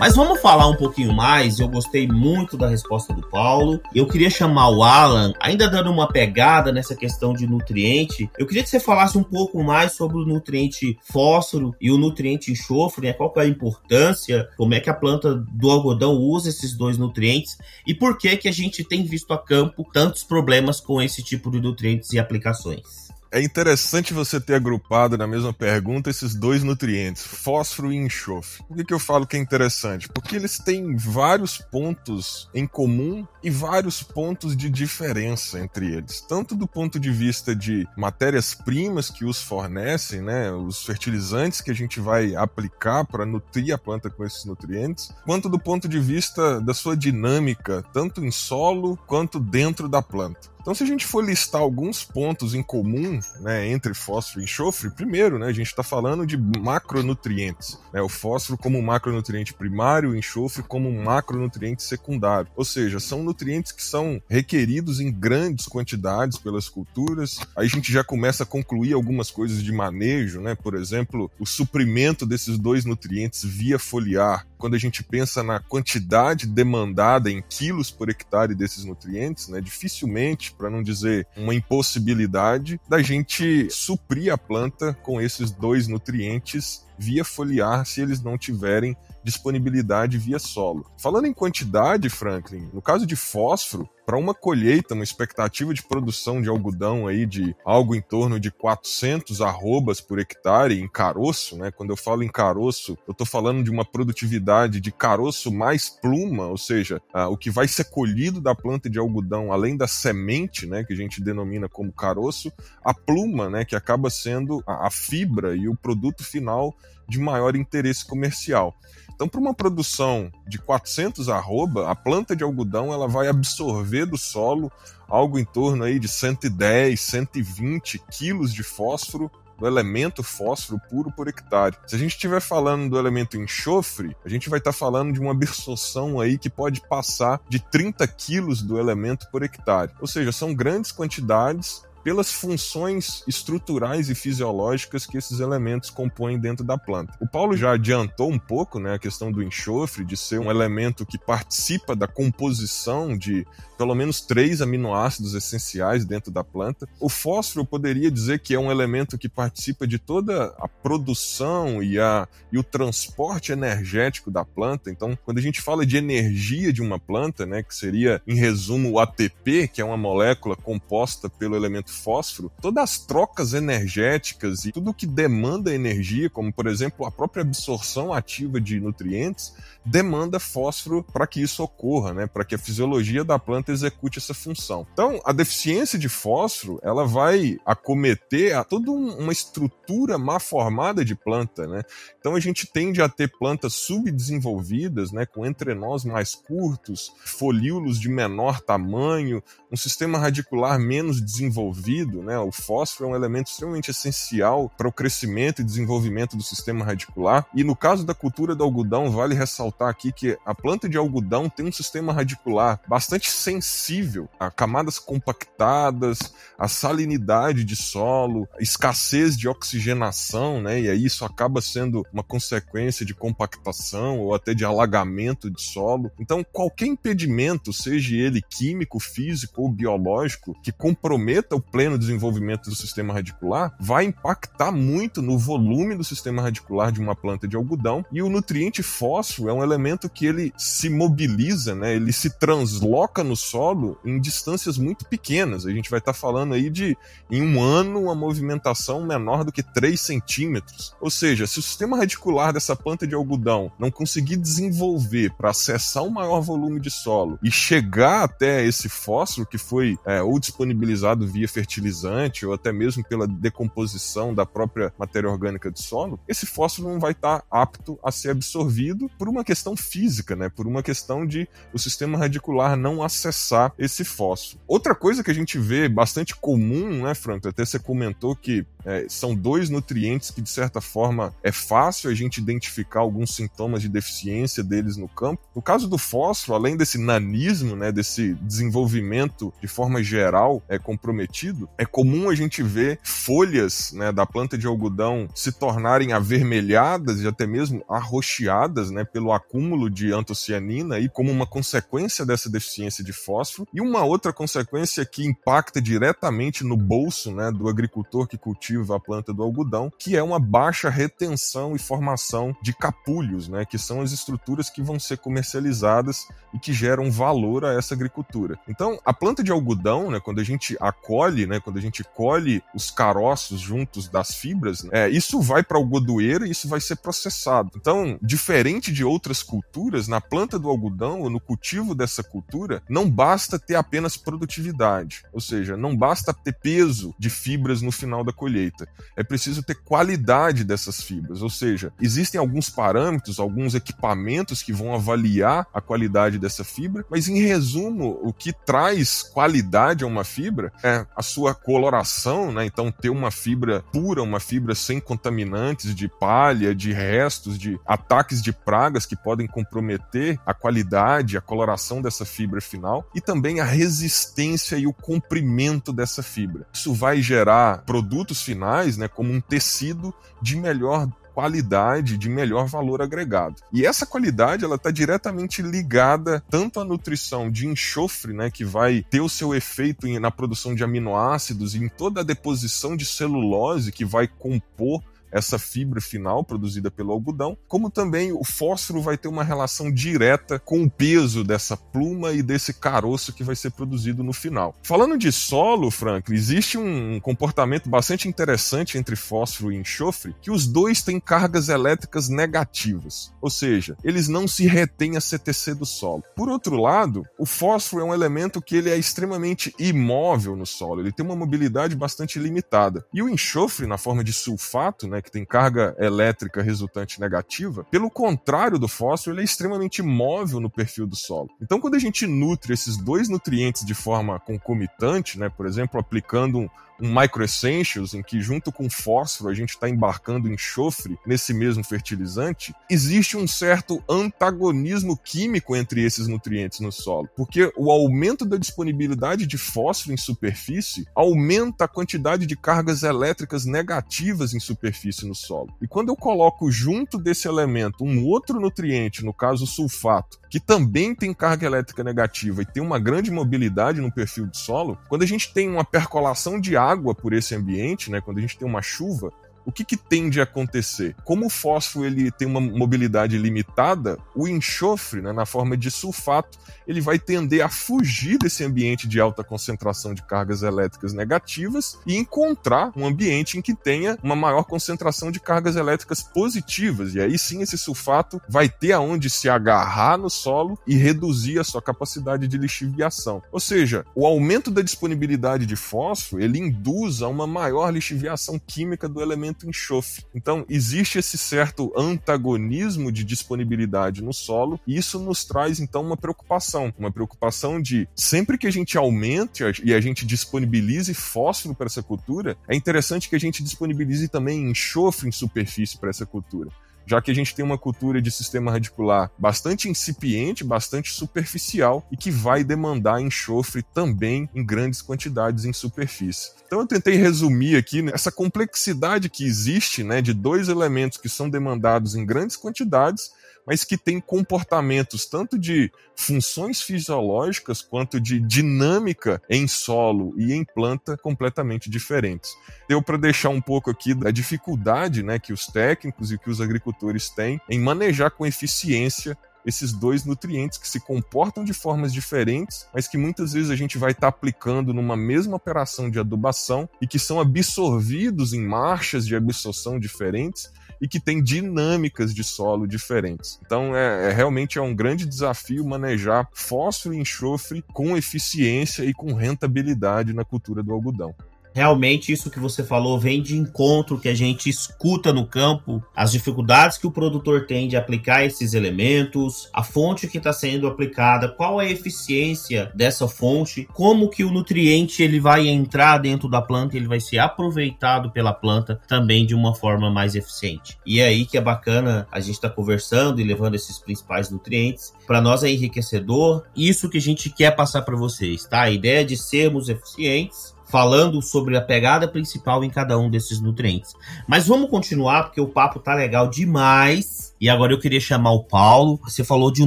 [0.00, 1.58] Mas vamos falar um pouquinho mais.
[1.58, 3.80] Eu gostei muito da resposta do Paulo.
[3.92, 8.30] Eu queria chamar o Alan, ainda dando uma pegada nessa questão de nutriente.
[8.38, 12.52] Eu queria que você falasse um pouco mais sobre o nutriente fósforo e o nutriente
[12.52, 13.12] enxofre, né?
[13.12, 17.58] Qual é a importância, como é que a planta do algodão usa esses dois nutrientes
[17.84, 21.50] e por que que a gente tem visto a campo tantos problemas com esse tipo
[21.50, 23.07] de nutrientes e aplicações.
[23.30, 28.64] É interessante você ter agrupado na mesma pergunta esses dois nutrientes, fósforo e enxofre.
[28.66, 30.08] Por que, que eu falo que é interessante?
[30.08, 36.22] Porque eles têm vários pontos em comum e vários pontos de diferença entre eles.
[36.22, 41.74] Tanto do ponto de vista de matérias-primas que os fornecem, né, os fertilizantes que a
[41.74, 46.62] gente vai aplicar para nutrir a planta com esses nutrientes, quanto do ponto de vista
[46.62, 50.48] da sua dinâmica, tanto em solo quanto dentro da planta.
[50.60, 54.90] Então, se a gente for listar alguns pontos em comum né, entre fósforo e enxofre,
[54.90, 57.78] primeiro, né, a gente está falando de macronutrientes.
[57.92, 62.50] Né, o fósforo como um macronutriente primário, o enxofre como um macronutriente secundário.
[62.56, 67.38] Ou seja, são nutrientes que são requeridos em grandes quantidades pelas culturas.
[67.56, 70.54] Aí a gente já começa a concluir algumas coisas de manejo, né?
[70.54, 76.46] por exemplo, o suprimento desses dois nutrientes via foliar quando a gente pensa na quantidade
[76.46, 83.02] demandada em quilos por hectare desses nutrientes, né, dificilmente, para não dizer uma impossibilidade, da
[83.02, 90.18] gente suprir a planta com esses dois nutrientes via foliar se eles não tiverem disponibilidade
[90.18, 90.90] via solo.
[90.98, 96.40] Falando em quantidade, Franklin, no caso de fósforo, para uma colheita, uma expectativa de produção
[96.40, 101.70] de algodão aí de algo em torno de 400 arrobas por hectare em caroço, né?
[101.70, 106.46] Quando eu falo em caroço, eu estou falando de uma produtividade de caroço mais pluma,
[106.46, 110.66] ou seja, ah, o que vai ser colhido da planta de algodão, além da semente,
[110.66, 112.50] né, que a gente denomina como caroço,
[112.82, 116.74] a pluma, né, que acaba sendo a, a fibra e o produto final
[117.06, 118.74] de maior interesse comercial.
[119.18, 124.16] Então, para uma produção de 400 arroba, a planta de algodão ela vai absorver do
[124.16, 124.70] solo
[125.08, 129.28] algo em torno aí de 110, 120 quilos de fósforo
[129.58, 131.76] do elemento fósforo puro por hectare.
[131.84, 135.18] Se a gente estiver falando do elemento enxofre, a gente vai estar tá falando de
[135.18, 139.90] uma absorção aí que pode passar de 30 quilos do elemento por hectare.
[140.00, 146.64] Ou seja, são grandes quantidades pelas funções estruturais e fisiológicas que esses elementos compõem dentro
[146.64, 147.12] da planta.
[147.20, 151.04] O Paulo já adiantou um pouco né, a questão do enxofre, de ser um elemento
[151.04, 156.88] que participa da composição de pelo menos três aminoácidos essenciais dentro da planta.
[156.98, 162.00] O fósforo poderia dizer que é um elemento que participa de toda a produção e,
[162.00, 164.90] a, e o transporte energético da planta.
[164.90, 168.90] Então, quando a gente fala de energia de uma planta, né, que seria, em resumo,
[168.90, 174.72] o ATP, que é uma molécula composta pelo elemento fósforo, todas as trocas energéticas e
[174.72, 181.02] tudo que demanda energia, como por exemplo a própria absorção ativa de nutrientes, demanda fósforo
[181.02, 182.26] para que isso ocorra, né?
[182.26, 184.86] Para que a fisiologia da planta execute essa função.
[184.92, 191.14] Então, a deficiência de fósforo, ela vai acometer a toda uma estrutura má formada de
[191.14, 191.82] planta, né?
[192.18, 198.08] Então, a gente tende a ter plantas subdesenvolvidas, né, com entrenós mais curtos, folíolos de
[198.08, 202.38] menor tamanho, um sistema radicular menos desenvolvido, né?
[202.38, 207.46] O fósforo é um elemento extremamente essencial para o crescimento e desenvolvimento do sistema radicular.
[207.54, 211.48] E no caso da cultura do algodão, vale ressaltar aqui que a planta de algodão
[211.48, 216.18] tem um sistema radicular bastante sensível a camadas compactadas,
[216.58, 220.80] a salinidade de solo, a escassez de oxigenação, né?
[220.80, 226.10] E aí isso acaba sendo uma consequência de compactação ou até de alagamento de solo.
[226.18, 232.76] Então, qualquer impedimento, seja ele químico, físico ou biológico que comprometa o pleno desenvolvimento do
[232.76, 238.04] sistema radicular vai impactar muito no volume do sistema radicular de uma planta de algodão
[238.12, 241.94] e o nutriente fósforo é um elemento que ele se mobiliza, né?
[241.94, 245.66] Ele se transloca no solo em distâncias muito pequenas.
[245.66, 246.96] A gente vai estar tá falando aí de
[247.30, 250.94] em um ano uma movimentação menor do que 3 centímetros.
[251.00, 256.04] Ou seja, se o sistema radicular dessa planta de algodão não conseguir desenvolver para acessar
[256.04, 261.26] um maior volume de solo e chegar até esse fósforo que foi é, ou disponibilizado
[261.26, 266.88] via fertilizante ou até mesmo pela decomposição da própria matéria orgânica do solo, esse fósforo
[266.88, 270.48] não vai estar apto a ser absorvido por uma questão física, né?
[270.48, 274.60] Por uma questão de o sistema radicular não acessar esse fósforo.
[274.66, 277.48] Outra coisa que a gente vê bastante comum, né, Franco?
[277.48, 282.14] Até você comentou que é, são dois nutrientes que, de certa forma, é fácil a
[282.14, 285.42] gente identificar alguns sintomas de deficiência deles no campo.
[285.54, 291.68] No caso do fósforo, além desse nanismo, né, desse desenvolvimento de forma geral é comprometido,
[291.76, 297.28] é comum a gente ver folhas né, da planta de algodão se tornarem avermelhadas e
[297.28, 303.12] até mesmo arroxeadas né, pelo acúmulo de antocianina e como uma consequência dessa deficiência de
[303.12, 303.68] fósforo.
[303.74, 309.00] E uma outra consequência que impacta diretamente no bolso né, do agricultor que cultiva a
[309.00, 314.00] planta do algodão, que é uma baixa retenção e formação de capulhos, né, que são
[314.00, 318.58] as estruturas que vão ser comercializadas e que geram valor a essa agricultura.
[318.68, 322.02] Então, a planta de algodão, né, quando a gente acolhe colhe, né, quando a gente
[322.02, 326.68] colhe os caroços juntos das fibras, né, é, isso vai para a algodoeira e isso
[326.68, 327.72] vai ser processado.
[327.76, 333.10] Então, diferente de outras culturas, na planta do algodão ou no cultivo dessa cultura, não
[333.10, 338.32] basta ter apenas produtividade, ou seja, não basta ter peso de fibras no final da
[338.32, 338.67] colheita.
[339.16, 344.94] É preciso ter qualidade dessas fibras, ou seja, existem alguns parâmetros, alguns equipamentos que vão
[344.94, 350.72] avaliar a qualidade dessa fibra, mas em resumo, o que traz qualidade a uma fibra
[350.82, 352.64] é a sua coloração, né?
[352.64, 358.42] Então ter uma fibra pura, uma fibra sem contaminantes de palha, de restos, de ataques
[358.42, 363.64] de pragas que podem comprometer a qualidade, a coloração dessa fibra final e também a
[363.64, 366.66] resistência e o comprimento dessa fibra.
[366.72, 373.00] Isso vai gerar produtos finais, né, como um tecido de melhor qualidade de melhor valor
[373.00, 373.62] agregado.
[373.72, 379.04] E essa qualidade ela está diretamente ligada tanto à nutrição de enxofre, né, que vai
[379.08, 383.92] ter o seu efeito na produção de aminoácidos e em toda a deposição de celulose
[383.92, 389.28] que vai compor essa fibra final produzida pelo algodão, como também o fósforo vai ter
[389.28, 394.22] uma relação direta com o peso dessa pluma e desse caroço que vai ser produzido
[394.22, 394.74] no final.
[394.82, 400.66] Falando de solo, Franklin, existe um comportamento bastante interessante entre fósforo e enxofre, que os
[400.66, 406.22] dois têm cargas elétricas negativas, ou seja, eles não se retêm a CTC do solo.
[406.34, 411.00] Por outro lado, o fósforo é um elemento que ele é extremamente imóvel no solo,
[411.00, 413.04] ele tem uma mobilidade bastante limitada.
[413.12, 417.84] E o enxofre, na forma de sulfato, né, né, que tem carga elétrica resultante negativa,
[417.90, 421.50] pelo contrário do fósforo, ele é extremamente móvel no perfil do solo.
[421.60, 426.58] Então, quando a gente nutre esses dois nutrientes de forma concomitante, né, por exemplo, aplicando
[426.58, 431.84] um, um microessentials em que junto com fósforo a gente está embarcando enxofre nesse mesmo
[431.84, 438.56] fertilizante, existe um certo antagonismo químico entre esses nutrientes no solo, porque o aumento da
[438.56, 445.34] disponibilidade de fósforo em superfície aumenta a quantidade de cargas elétricas negativas em superfície no
[445.34, 445.68] solo.
[445.80, 450.60] E quando eu coloco junto desse elemento um outro nutriente, no caso o sulfato, que
[450.60, 455.22] também tem carga elétrica negativa e tem uma grande mobilidade no perfil do solo, quando
[455.22, 458.66] a gente tem uma percolação de água por esse ambiente, né, quando a gente tem
[458.66, 459.32] uma chuva,
[459.68, 461.14] o que, que tende a acontecer?
[461.24, 466.58] Como o fósforo ele tem uma mobilidade limitada, o enxofre, né, na forma de sulfato,
[466.86, 472.16] ele vai tender a fugir desse ambiente de alta concentração de cargas elétricas negativas e
[472.16, 477.14] encontrar um ambiente em que tenha uma maior concentração de cargas elétricas positivas.
[477.14, 481.64] E aí sim esse sulfato vai ter aonde se agarrar no solo e reduzir a
[481.64, 483.42] sua capacidade de lixiviação.
[483.52, 489.06] Ou seja, o aumento da disponibilidade de fósforo ele induz a uma maior lixiviação química
[489.06, 490.24] do elemento muito enxofre.
[490.34, 496.16] Então, existe esse certo antagonismo de disponibilidade no solo, e isso nos traz então uma
[496.16, 501.86] preocupação, uma preocupação de sempre que a gente aumente e a gente disponibilize fósforo para
[501.86, 506.70] essa cultura, é interessante que a gente disponibilize também enxofre em superfície para essa cultura
[507.08, 512.16] já que a gente tem uma cultura de sistema radicular bastante incipiente, bastante superficial e
[512.16, 516.50] que vai demandar enxofre também em grandes quantidades em superfície.
[516.66, 521.28] Então eu tentei resumir aqui né, essa complexidade que existe né, de dois elementos que
[521.28, 523.30] são demandados em grandes quantidades
[523.68, 530.64] mas que tem comportamentos tanto de funções fisiológicas quanto de dinâmica em solo e em
[530.64, 532.56] planta completamente diferentes.
[532.88, 536.62] Deu para deixar um pouco aqui da dificuldade né, que os técnicos e que os
[536.62, 542.88] agricultores têm em manejar com eficiência esses dois nutrientes que se comportam de formas diferentes,
[542.94, 546.88] mas que muitas vezes a gente vai estar tá aplicando numa mesma operação de adubação
[547.02, 552.86] e que são absorvidos em marchas de absorção diferentes e que tem dinâmicas de solo
[552.86, 553.58] diferentes.
[553.64, 559.12] Então, é, é, realmente é um grande desafio manejar fósforo e enxofre com eficiência e
[559.12, 561.34] com rentabilidade na cultura do algodão.
[561.74, 566.32] Realmente, isso que você falou vem de encontro que a gente escuta no campo, as
[566.32, 571.48] dificuldades que o produtor tem de aplicar esses elementos, a fonte que está sendo aplicada,
[571.48, 576.60] qual é a eficiência dessa fonte, como que o nutriente ele vai entrar dentro da
[576.60, 580.98] planta, ele vai ser aproveitado pela planta também de uma forma mais eficiente.
[581.06, 584.50] E é aí que é bacana a gente estar tá conversando e levando esses principais
[584.50, 585.12] nutrientes.
[585.26, 586.64] Para nós é enriquecedor.
[586.76, 588.82] Isso que a gente quer passar para vocês, tá?
[588.82, 594.14] A ideia de sermos eficientes falando sobre a pegada principal em cada um desses nutrientes.
[594.46, 597.47] Mas vamos continuar porque o papo tá legal demais.
[597.60, 599.20] E agora eu queria chamar o Paulo.
[599.24, 599.86] Você falou de um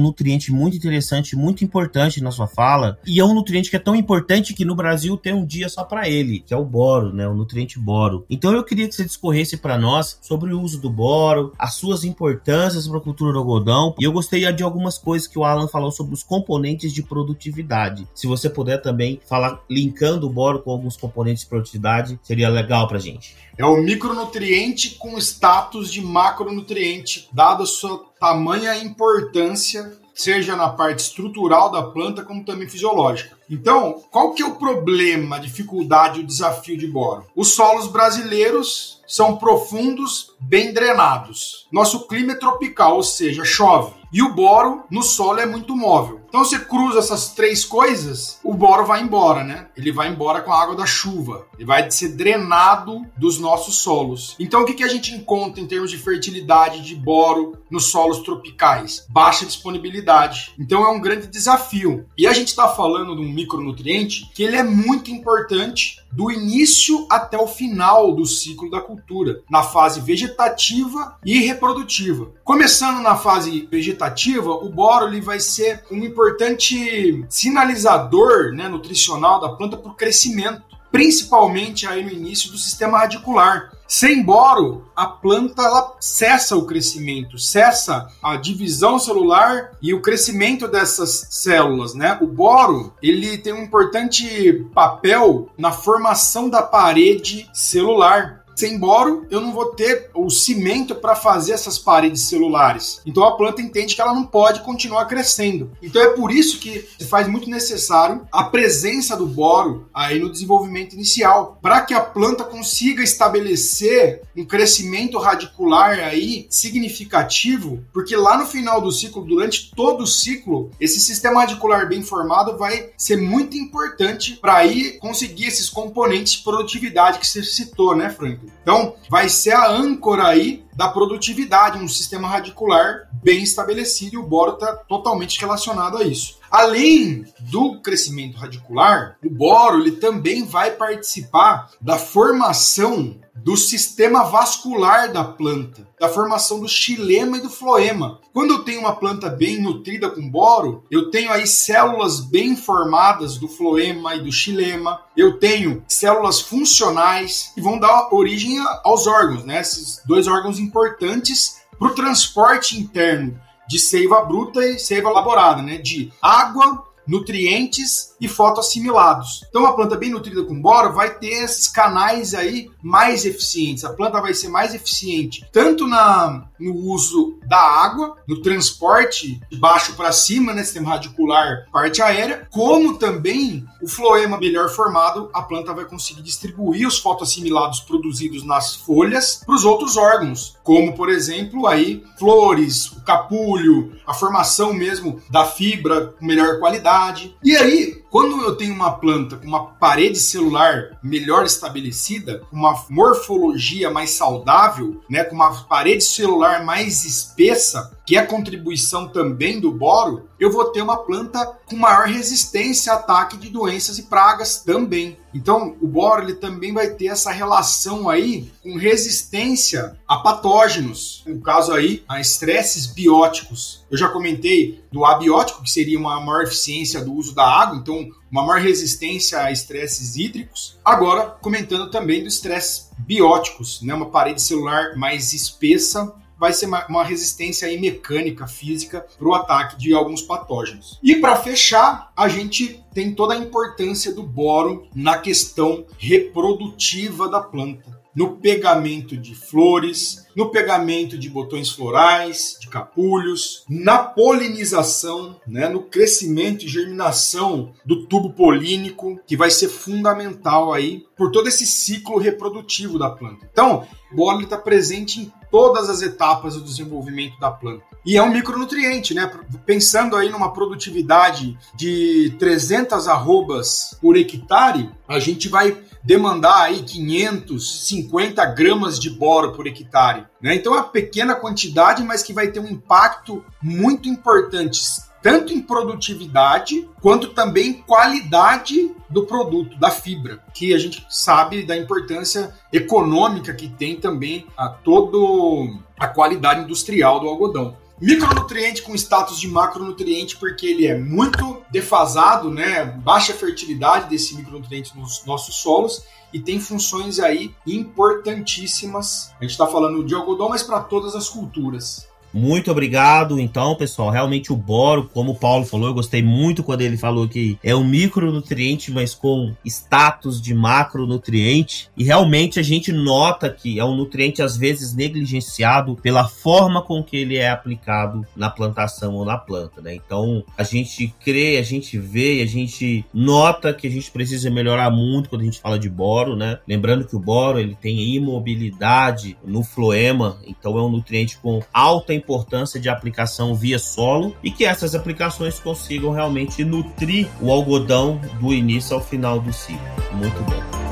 [0.00, 2.98] nutriente muito interessante, muito importante na sua fala.
[3.06, 5.84] E é um nutriente que é tão importante que no Brasil tem um dia só
[5.84, 7.26] para ele, que é o boro, né?
[7.26, 8.24] O nutriente boro.
[8.28, 12.04] Então eu queria que você discorresse para nós sobre o uso do boro, as suas
[12.04, 13.94] importâncias para a cultura do algodão.
[13.98, 18.06] E eu gostei de algumas coisas que o Alan falou sobre os componentes de produtividade.
[18.14, 22.88] Se você puder também falar, linkando o boro com alguns componentes de produtividade, seria legal
[22.88, 23.36] pra gente.
[23.58, 31.70] É o micronutriente com status de macronutriente, dado sua tamanha importância, seja na parte estrutural
[31.70, 33.36] da planta como também fisiológica.
[33.50, 37.26] Então, qual que é o problema, a dificuldade, o desafio de boro?
[37.36, 41.66] Os solos brasileiros são profundos, bem drenados.
[41.70, 43.92] Nosso clima é tropical, ou seja, chove.
[44.10, 46.21] E o boro no solo é muito móvel.
[46.32, 49.66] Então você cruza essas três coisas, o boro vai embora, né?
[49.76, 51.46] Ele vai embora com a água da chuva.
[51.58, 54.34] Ele vai ser drenado dos nossos solos.
[54.40, 58.20] Então o que, que a gente encontra em termos de fertilidade de boro nos solos
[58.20, 59.06] tropicais?
[59.08, 60.54] Baixa disponibilidade.
[60.58, 62.06] Então é um grande desafio.
[62.16, 67.06] E a gente está falando de um micronutriente que ele é muito importante do início
[67.10, 72.30] até o final do ciclo da cultura, na fase vegetativa e reprodutiva.
[72.44, 79.48] Começando na fase vegetativa, o boro ele vai ser um importante sinalizador né, nutricional da
[79.48, 83.72] planta para o crescimento, principalmente aí no início do sistema radicular.
[83.88, 90.66] Sem boro, a planta ela cessa o crescimento, cessa a divisão celular e o crescimento
[90.66, 92.16] dessas células, né?
[92.22, 98.41] O boro, ele tem um importante papel na formação da parede celular.
[98.54, 103.00] Sem boro, eu não vou ter o cimento para fazer essas paredes celulares.
[103.06, 105.70] Então a planta entende que ela não pode continuar crescendo.
[105.82, 110.30] Então é por isso que se faz muito necessário a presença do boro aí no
[110.30, 118.36] desenvolvimento inicial, para que a planta consiga estabelecer um crescimento radicular aí significativo, porque lá
[118.36, 123.16] no final do ciclo, durante todo o ciclo, esse sistema radicular bem formado vai ser
[123.16, 128.41] muito importante para aí conseguir esses componentes de produtividade que você citou, né, Frank?
[128.62, 134.26] Então, vai ser a âncora aí da produtividade, um sistema radicular bem estabelecido e o
[134.26, 136.38] boro está totalmente relacionado a isso.
[136.52, 145.10] Além do crescimento radicular, o boro ele também vai participar da formação do sistema vascular
[145.10, 148.20] da planta, da formação do xilema e do floema.
[148.34, 153.38] Quando eu tenho uma planta bem nutrida com boro, eu tenho aí células bem formadas
[153.38, 159.42] do floema e do xilema, eu tenho células funcionais que vão dar origem aos órgãos,
[159.46, 159.58] né?
[159.58, 163.40] Esses dois órgãos importantes para o transporte interno
[163.72, 165.78] de seiva bruta e seiva elaborada, né?
[165.78, 169.44] De água, nutrientes e fotoassimilados.
[169.48, 173.84] Então a planta bem nutrida com boro vai ter esses canais aí mais eficientes.
[173.84, 179.58] A planta vai ser mais eficiente tanto na, no uso da água, no transporte de
[179.58, 185.42] baixo para cima, né, sistema radicular, parte aérea, como também o floema melhor formado, a
[185.42, 191.08] planta vai conseguir distribuir os fotoassimilados produzidos nas folhas para os outros órgãos, como por
[191.08, 197.36] exemplo aí flores, o capulho, a formação mesmo da fibra com melhor qualidade.
[197.42, 203.90] E aí quando eu tenho uma planta com uma parede celular melhor estabelecida, uma morfologia
[203.90, 210.28] mais saudável, né, com uma parede celular mais espessa, é a contribuição também do boro,
[210.38, 215.16] eu vou ter uma planta com maior resistência a ataque de doenças e pragas também.
[215.34, 221.40] Então, o boro ele também vai ter essa relação aí com resistência a patógenos, no
[221.40, 223.84] caso aí, a estresses bióticos.
[223.90, 228.10] Eu já comentei do abiótico, que seria uma maior eficiência do uso da água, então
[228.30, 230.78] uma maior resistência a estresses hídricos.
[230.84, 237.04] Agora, comentando também dos estresses bióticos, né, uma parede celular mais espessa vai ser uma,
[237.04, 240.98] resistência aí mecânica, física, para o ataque de alguns patógenos.
[241.00, 247.40] E para fechar, a gente tem toda a importância do boro na questão reprodutiva da
[247.40, 255.66] planta no pegamento de flores, no pegamento de botões florais, de capulhos, na polinização, né,
[255.68, 261.64] no crescimento e germinação do tubo polínico, que vai ser fundamental aí por todo esse
[261.64, 263.48] ciclo reprodutivo da planta.
[263.50, 267.84] Então, o boro está presente em todas as etapas do desenvolvimento da planta.
[268.04, 269.30] E é um micronutriente, né?
[269.64, 278.44] Pensando aí numa produtividade de 300 arrobas por hectare, a gente vai demandar aí 550
[278.46, 280.26] gramas de boro por hectare.
[280.40, 280.56] Né?
[280.56, 284.82] Então é uma pequena quantidade, mas que vai ter um impacto muito importante,
[285.22, 291.76] tanto em produtividade quanto também qualidade do produto, da fibra, que a gente sabe da
[291.76, 297.76] importância econômica que tem também a todo a qualidade industrial do algodão.
[298.00, 302.84] Micronutriente com status de macronutriente, porque ele é muito defasado, né?
[302.84, 309.30] Baixa fertilidade desse micronutriente nos nossos solos e tem funções aí importantíssimas.
[309.38, 312.08] A gente está falando de algodão, mas para todas as culturas.
[312.32, 313.38] Muito obrigado.
[313.38, 317.28] Então, pessoal, realmente o boro, como o Paulo falou, eu gostei muito quando ele falou
[317.28, 321.90] que é um micronutriente, mas com status de macronutriente.
[321.96, 327.02] E realmente a gente nota que é um nutriente às vezes negligenciado pela forma com
[327.02, 329.94] que ele é aplicado na plantação ou na planta, né?
[329.94, 334.90] Então, a gente crê, a gente vê, a gente nota que a gente precisa melhorar
[334.90, 336.58] muito quando a gente fala de boro, né?
[336.66, 342.14] Lembrando que o boro, ele tem imobilidade no floema, então é um nutriente com alta
[342.22, 348.54] importância de aplicação via solo e que essas aplicações consigam realmente nutrir o algodão do
[348.54, 349.80] início ao final do ciclo.
[350.12, 350.91] Muito bom.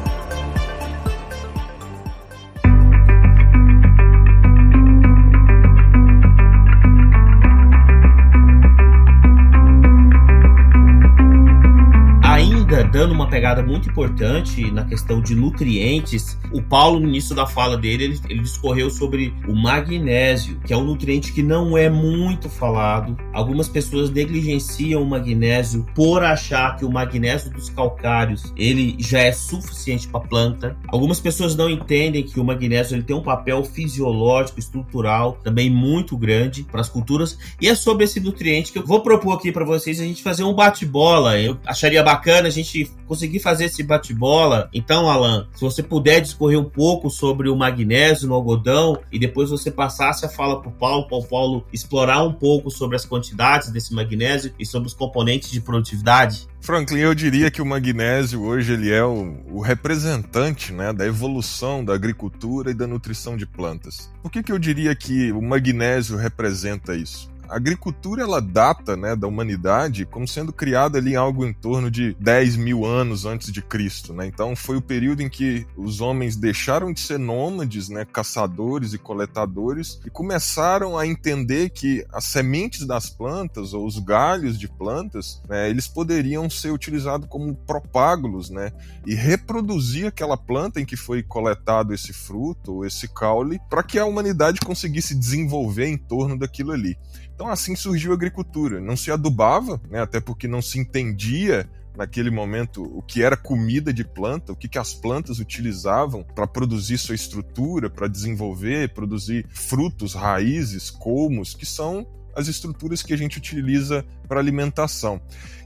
[12.91, 16.39] Dando uma pegada muito importante na questão de nutrientes.
[16.53, 20.77] O Paulo, no início da fala dele, ele, ele discorreu sobre o magnésio, que é
[20.77, 23.17] um nutriente que não é muito falado.
[23.33, 29.33] Algumas pessoas negligenciam o magnésio por achar que o magnésio dos calcários ele já é
[29.33, 30.77] suficiente para a planta.
[30.89, 36.17] Algumas pessoas não entendem que o magnésio ele tem um papel fisiológico, estrutural também muito
[36.17, 37.39] grande para as culturas.
[37.61, 40.45] E é sobre esse nutriente que eu vou propor aqui para vocês a gente fazer
[40.45, 41.39] um bate-bola.
[41.39, 46.59] Eu acharia bacana a gente conseguir fazer esse bate-bola, então, Alan, se você puder discorrer
[46.59, 50.73] um pouco sobre o magnésio no algodão e depois você passasse a fala para o
[50.73, 54.95] Paulo, para o Paulo explorar um pouco sobre as quantidades desse magnésio e sobre os
[54.95, 56.49] componentes de produtividade.
[56.61, 61.85] Franklin, eu diria que o magnésio hoje ele é o, o, representante né, da evolução
[61.85, 64.11] da agricultura e da nutrição de plantas.
[64.23, 67.31] Por que, que eu diria que o magnésio representa isso?
[67.51, 72.15] A agricultura ela data né, da humanidade como sendo criada ali algo em torno de
[72.21, 74.15] 10 mil anos antes de Cristo.
[74.15, 74.27] Né?
[74.27, 78.99] Então foi o período em que os homens deixaram de ser nômades, né, caçadores e
[78.99, 85.43] coletadores, e começaram a entender que as sementes das plantas ou os galhos de plantas,
[85.49, 88.73] né, eles poderiam ser utilizados como propágulos né,
[89.05, 93.99] e reproduzir aquela planta em que foi coletado esse fruto ou esse caule para que
[93.99, 96.97] a humanidade conseguisse desenvolver em torno daquilo ali.
[97.41, 98.83] Então assim surgiu a agricultura.
[98.83, 101.67] Não se adubava, né, até porque não se entendia
[101.97, 106.47] naquele momento o que era comida de planta, o que, que as plantas utilizavam para
[106.47, 113.17] produzir sua estrutura, para desenvolver, produzir frutos, raízes, colmos, que são as estruturas que a
[113.17, 115.19] gente utiliza para alimentação.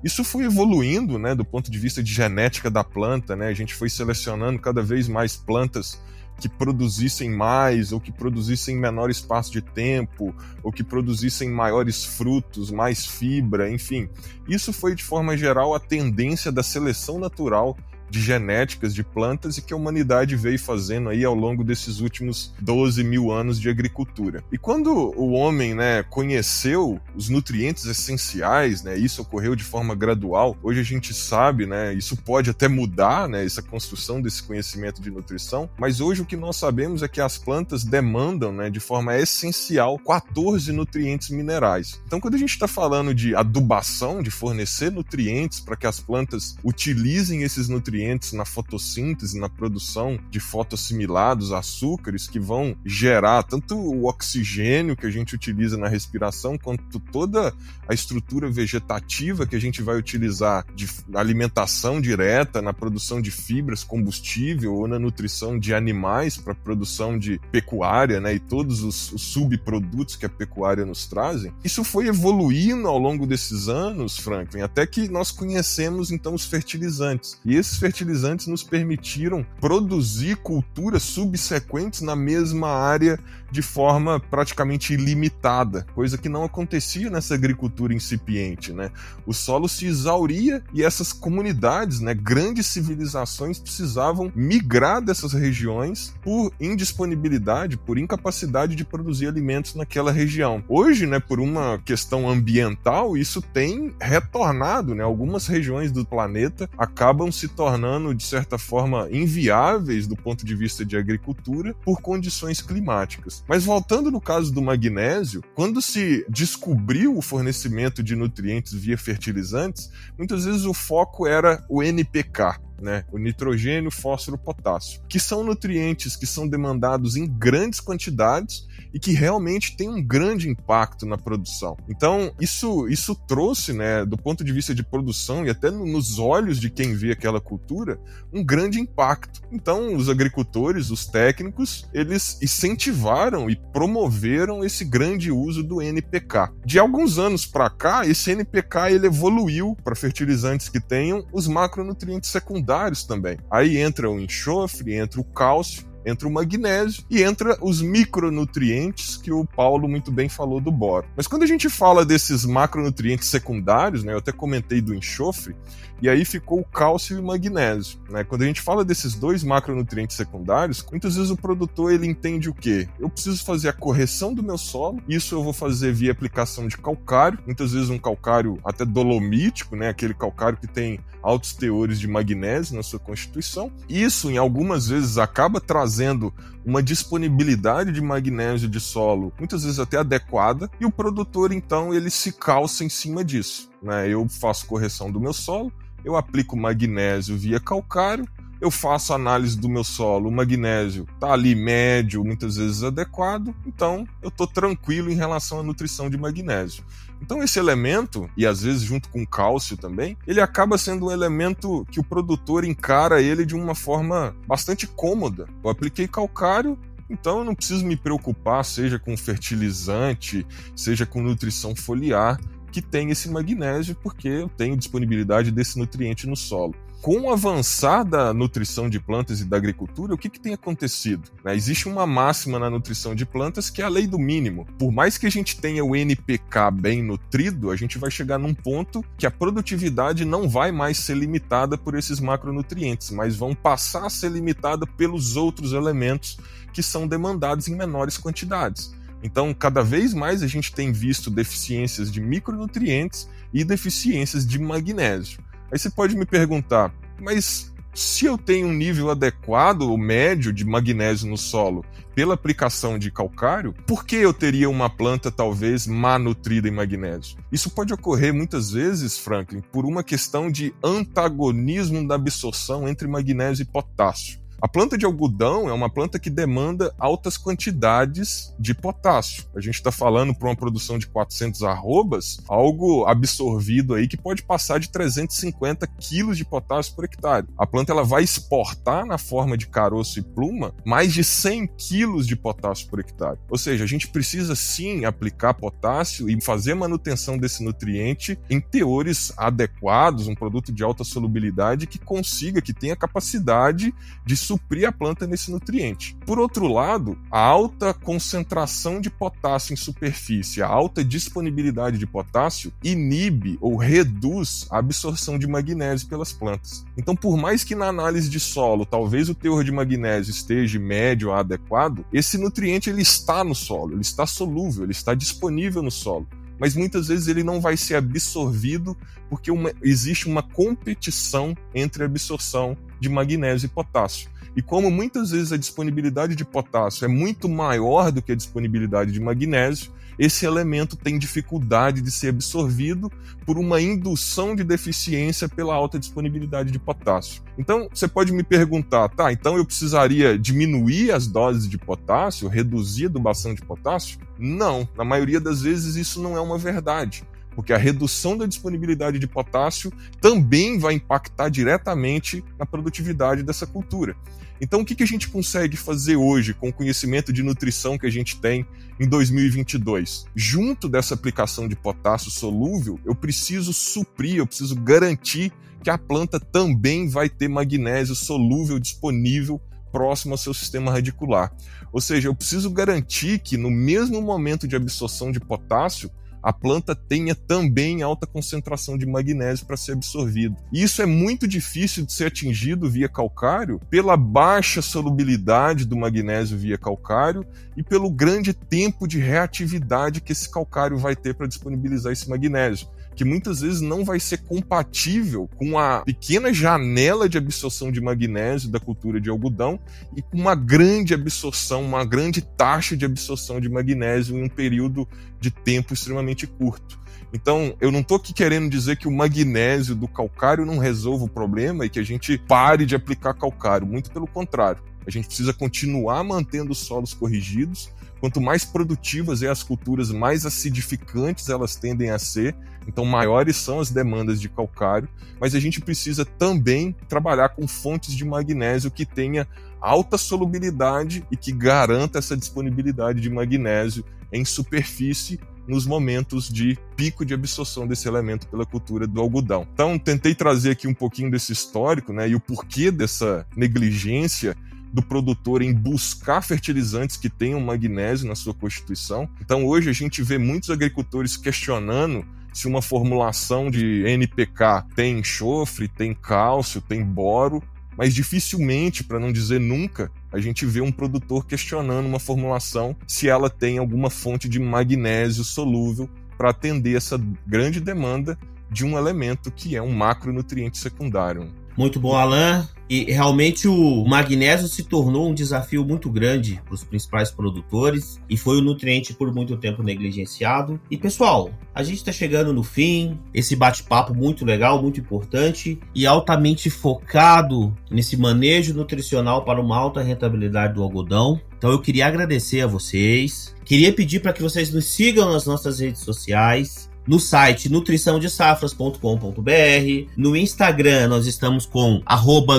[0.04, 3.48] Isso foi evoluindo, né, do ponto de vista de genética da planta, né?
[3.48, 6.00] A gente foi selecionando cada vez mais plantas
[6.38, 12.04] que produzissem mais, ou que produzissem em menor espaço de tempo, ou que produzissem maiores
[12.04, 14.08] frutos, mais fibra, enfim.
[14.48, 17.76] Isso foi, de forma geral, a tendência da seleção natural
[18.14, 22.54] de genéticas de plantas e que a humanidade veio fazendo aí ao longo desses últimos
[22.60, 24.44] 12 mil anos de agricultura.
[24.52, 30.56] E quando o homem né, conheceu os nutrientes essenciais, né, isso ocorreu de forma gradual,
[30.62, 35.10] hoje a gente sabe, né, isso pode até mudar, né, essa construção desse conhecimento de
[35.10, 39.16] nutrição, mas hoje o que nós sabemos é que as plantas demandam né, de forma
[39.18, 42.00] essencial 14 nutrientes minerais.
[42.06, 46.56] Então quando a gente está falando de adubação, de fornecer nutrientes para que as plantas
[46.62, 53.76] utilizem esses nutrientes nutrientes na fotossíntese, na produção de fotoassimilados, açúcares que vão gerar tanto
[53.76, 57.52] o oxigênio que a gente utiliza na respiração, quanto toda
[57.88, 63.82] a estrutura vegetativa que a gente vai utilizar de alimentação direta, na produção de fibras,
[63.82, 69.22] combustível ou na nutrição de animais para produção de pecuária, né, e todos os, os
[69.22, 71.52] subprodutos que a pecuária nos trazem.
[71.64, 77.38] Isso foi evoluindo ao longo desses anos, Franklin, até que nós conhecemos então os fertilizantes.
[77.44, 83.20] E esses fertilizantes nos permitiram produzir culturas subsequentes na mesma área
[83.54, 88.90] de forma praticamente ilimitada, coisa que não acontecia nessa agricultura incipiente, né?
[89.24, 96.52] O solo se exauria e essas comunidades, né, grandes civilizações precisavam migrar dessas regiões por
[96.60, 100.64] indisponibilidade, por incapacidade de produzir alimentos naquela região.
[100.68, 105.04] Hoje, né, por uma questão ambiental, isso tem retornado, né?
[105.04, 110.84] Algumas regiões do planeta acabam se tornando de certa forma, inviáveis do ponto de vista
[110.84, 113.43] de agricultura por condições climáticas.
[113.46, 119.90] Mas voltando no caso do magnésio, quando se descobriu o fornecimento de nutrientes via fertilizantes,
[120.16, 123.04] muitas vezes o foco era o NPK, né?
[123.12, 129.12] O nitrogênio, fósforo, potássio, que são nutrientes que são demandados em grandes quantidades e que
[129.12, 131.76] realmente têm um grande impacto na produção.
[131.88, 136.60] Então, isso, isso trouxe, né, do ponto de vista de produção e até nos olhos
[136.60, 137.98] de quem vê aquela cultura,
[138.32, 139.42] um grande impacto.
[139.50, 146.52] Então, os agricultores, os técnicos, eles incentivaram e promoveram esse grande uso do NPK.
[146.64, 152.30] De alguns anos para cá, esse NPK ele evoluiu para fertilizantes que tenham os macronutrientes
[152.30, 152.63] secundários
[153.06, 153.38] também.
[153.50, 159.32] Aí entra o enxofre, entra o cálcio entra o magnésio e entra os micronutrientes que
[159.32, 161.06] o Paulo muito bem falou do boro.
[161.16, 165.56] Mas quando a gente fala desses macronutrientes secundários, né, eu até comentei do enxofre,
[166.02, 167.98] e aí ficou o cálcio e o magnésio.
[168.10, 168.24] Né?
[168.24, 172.54] Quando a gente fala desses dois macronutrientes secundários, muitas vezes o produtor ele entende o
[172.54, 172.88] quê?
[172.98, 176.76] Eu preciso fazer a correção do meu solo, isso eu vou fazer via aplicação de
[176.76, 179.88] calcário, muitas vezes um calcário até dolomítico, né?
[179.88, 183.72] aquele calcário que tem altos teores de magnésio na sua constituição.
[183.88, 186.32] Isso, em algumas vezes, acaba trazendo
[186.64, 192.10] uma disponibilidade de magnésio de solo, muitas vezes até adequada, e o produtor, então, ele
[192.10, 193.70] se calça em cima disso.
[193.82, 194.08] Né?
[194.08, 195.72] Eu faço correção do meu solo,
[196.04, 198.28] eu aplico magnésio via calcário,
[198.64, 204.08] eu faço análise do meu solo, o magnésio está ali médio, muitas vezes adequado, então
[204.22, 206.82] eu estou tranquilo em relação à nutrição de magnésio.
[207.20, 211.86] Então esse elemento, e às vezes junto com cálcio também, ele acaba sendo um elemento
[211.90, 215.46] que o produtor encara ele de uma forma bastante cômoda.
[215.62, 216.78] Eu apliquei calcário,
[217.10, 222.40] então eu não preciso me preocupar, seja com fertilizante, seja com nutrição foliar,
[222.72, 228.02] que tem esse magnésio, porque eu tenho disponibilidade desse nutriente no solo com o avançar
[228.02, 231.30] da nutrição de plantas e da agricultura, o que, que tem acontecido?
[231.44, 231.54] Né?
[231.54, 234.66] Existe uma máxima na nutrição de plantas que é a lei do mínimo.
[234.78, 238.54] Por mais que a gente tenha o NPK bem nutrido, a gente vai chegar num
[238.54, 244.06] ponto que a produtividade não vai mais ser limitada por esses macronutrientes, mas vão passar
[244.06, 246.38] a ser limitada pelos outros elementos
[246.72, 248.94] que são demandados em menores quantidades.
[249.22, 255.44] Então, cada vez mais a gente tem visto deficiências de micronutrientes e deficiências de magnésio.
[255.74, 260.64] Aí você pode me perguntar, mas se eu tenho um nível adequado ou médio de
[260.64, 266.16] magnésio no solo pela aplicação de calcário, por que eu teria uma planta talvez má
[266.16, 267.38] nutrida em magnésio?
[267.50, 273.64] Isso pode ocorrer muitas vezes, Franklin, por uma questão de antagonismo da absorção entre magnésio
[273.64, 274.43] e potássio.
[274.60, 279.44] A planta de algodão é uma planta que demanda altas quantidades de potássio.
[279.54, 284.42] A gente está falando para uma produção de 400 arrobas, algo absorvido aí que pode
[284.42, 287.46] passar de 350 quilos de potássio por hectare.
[287.58, 292.26] A planta ela vai exportar na forma de caroço e pluma mais de 100 quilos
[292.26, 293.38] de potássio por hectare.
[293.50, 299.32] Ou seja, a gente precisa sim aplicar potássio e fazer manutenção desse nutriente em teores
[299.36, 303.94] adequados, um produto de alta solubilidade que consiga, que tenha capacidade
[304.24, 306.16] de suprir a planta nesse nutriente.
[306.26, 312.72] Por outro lado, a alta concentração de potássio em superfície, a alta disponibilidade de potássio
[312.82, 316.84] inibe ou reduz a absorção de magnésio pelas plantas.
[316.96, 321.28] Então, por mais que na análise de solo talvez o teor de magnésio esteja médio
[321.28, 325.90] ou adequado, esse nutriente ele está no solo, ele está solúvel, ele está disponível no
[325.90, 326.26] solo
[326.58, 328.96] mas muitas vezes ele não vai ser absorvido
[329.28, 334.30] porque uma, existe uma competição entre a absorção de magnésio e potássio.
[334.56, 339.10] E como muitas vezes a disponibilidade de potássio é muito maior do que a disponibilidade
[339.10, 343.10] de magnésio, esse elemento tem dificuldade de ser absorvido
[343.44, 347.42] por uma indução de deficiência pela alta disponibilidade de potássio.
[347.58, 353.04] Então, você pode me perguntar, tá, então eu precisaria diminuir as doses de potássio, reduzir
[353.04, 354.18] a adubação de potássio?
[354.38, 357.24] Não, na maioria das vezes isso não é uma verdade
[357.54, 364.16] porque a redução da disponibilidade de potássio também vai impactar diretamente na produtividade dessa cultura.
[364.60, 368.10] Então, o que, a gente consegue fazer hoje com o conhecimento de nutrição que a
[368.10, 368.64] gente tem
[368.98, 370.26] em 2022?
[370.34, 375.52] Junto dessa aplicação de potássio solúvel, eu preciso suprir, eu preciso garantir
[375.82, 379.60] que a planta também vai ter magnésio solúvel disponível
[379.92, 381.52] próximo ao seu sistema radicular.
[381.92, 386.10] Ou seja, eu preciso garantir que no mesmo momento de absorção de potássio,
[386.44, 390.54] a planta tenha também alta concentração de magnésio para ser absorvido.
[390.70, 396.58] E isso é muito difícil de ser atingido via calcário pela baixa solubilidade do magnésio
[396.58, 402.12] via calcário e pelo grande tempo de reatividade que esse calcário vai ter para disponibilizar
[402.12, 407.90] esse magnésio que muitas vezes não vai ser compatível com a pequena janela de absorção
[407.92, 409.78] de magnésio da cultura de algodão
[410.16, 415.08] e com uma grande absorção, uma grande taxa de absorção de magnésio em um período
[415.40, 416.98] de tempo extremamente curto.
[417.32, 421.28] Então, eu não estou aqui querendo dizer que o magnésio do calcário não resolve o
[421.28, 423.84] problema e que a gente pare de aplicar calcário.
[423.84, 424.80] Muito pelo contrário.
[425.04, 427.90] A gente precisa continuar mantendo os solos corrigidos.
[428.20, 432.54] Quanto mais produtivas é as culturas, mais acidificantes elas tendem a ser.
[432.86, 435.08] Então, maiores são as demandas de calcário.
[435.40, 439.46] Mas a gente precisa também trabalhar com fontes de magnésio que tenha
[439.80, 447.24] alta solubilidade e que garanta essa disponibilidade de magnésio em superfície nos momentos de pico
[447.24, 449.66] de absorção desse elemento pela cultura do algodão.
[449.72, 454.56] Então, tentei trazer aqui um pouquinho desse histórico né, e o porquê dessa negligência
[454.92, 459.28] do produtor em buscar fertilizantes que tenham magnésio na sua constituição.
[459.40, 462.24] Então, hoje a gente vê muitos agricultores questionando
[462.54, 467.60] se uma formulação de NPK tem enxofre, tem cálcio, tem boro,
[467.96, 473.28] mas dificilmente, para não dizer nunca, a gente vê um produtor questionando uma formulação se
[473.28, 478.38] ela tem alguma fonte de magnésio solúvel para atender essa grande demanda
[478.70, 481.52] de um elemento que é um macronutriente secundário.
[481.76, 482.68] Muito bom, Alan.
[482.88, 488.36] E realmente o magnésio se tornou um desafio muito grande para os principais produtores e
[488.36, 490.78] foi um nutriente por muito tempo negligenciado.
[490.90, 493.18] E pessoal, a gente está chegando no fim.
[493.32, 500.02] Esse bate-papo muito legal, muito importante e altamente focado nesse manejo nutricional para uma alta
[500.02, 501.40] rentabilidade do algodão.
[501.56, 503.54] Então eu queria agradecer a vocês.
[503.64, 510.10] Queria pedir para que vocês nos sigam nas nossas redes sociais no site nutriçãodesafras.com.br.
[510.16, 512.00] No Instagram nós estamos com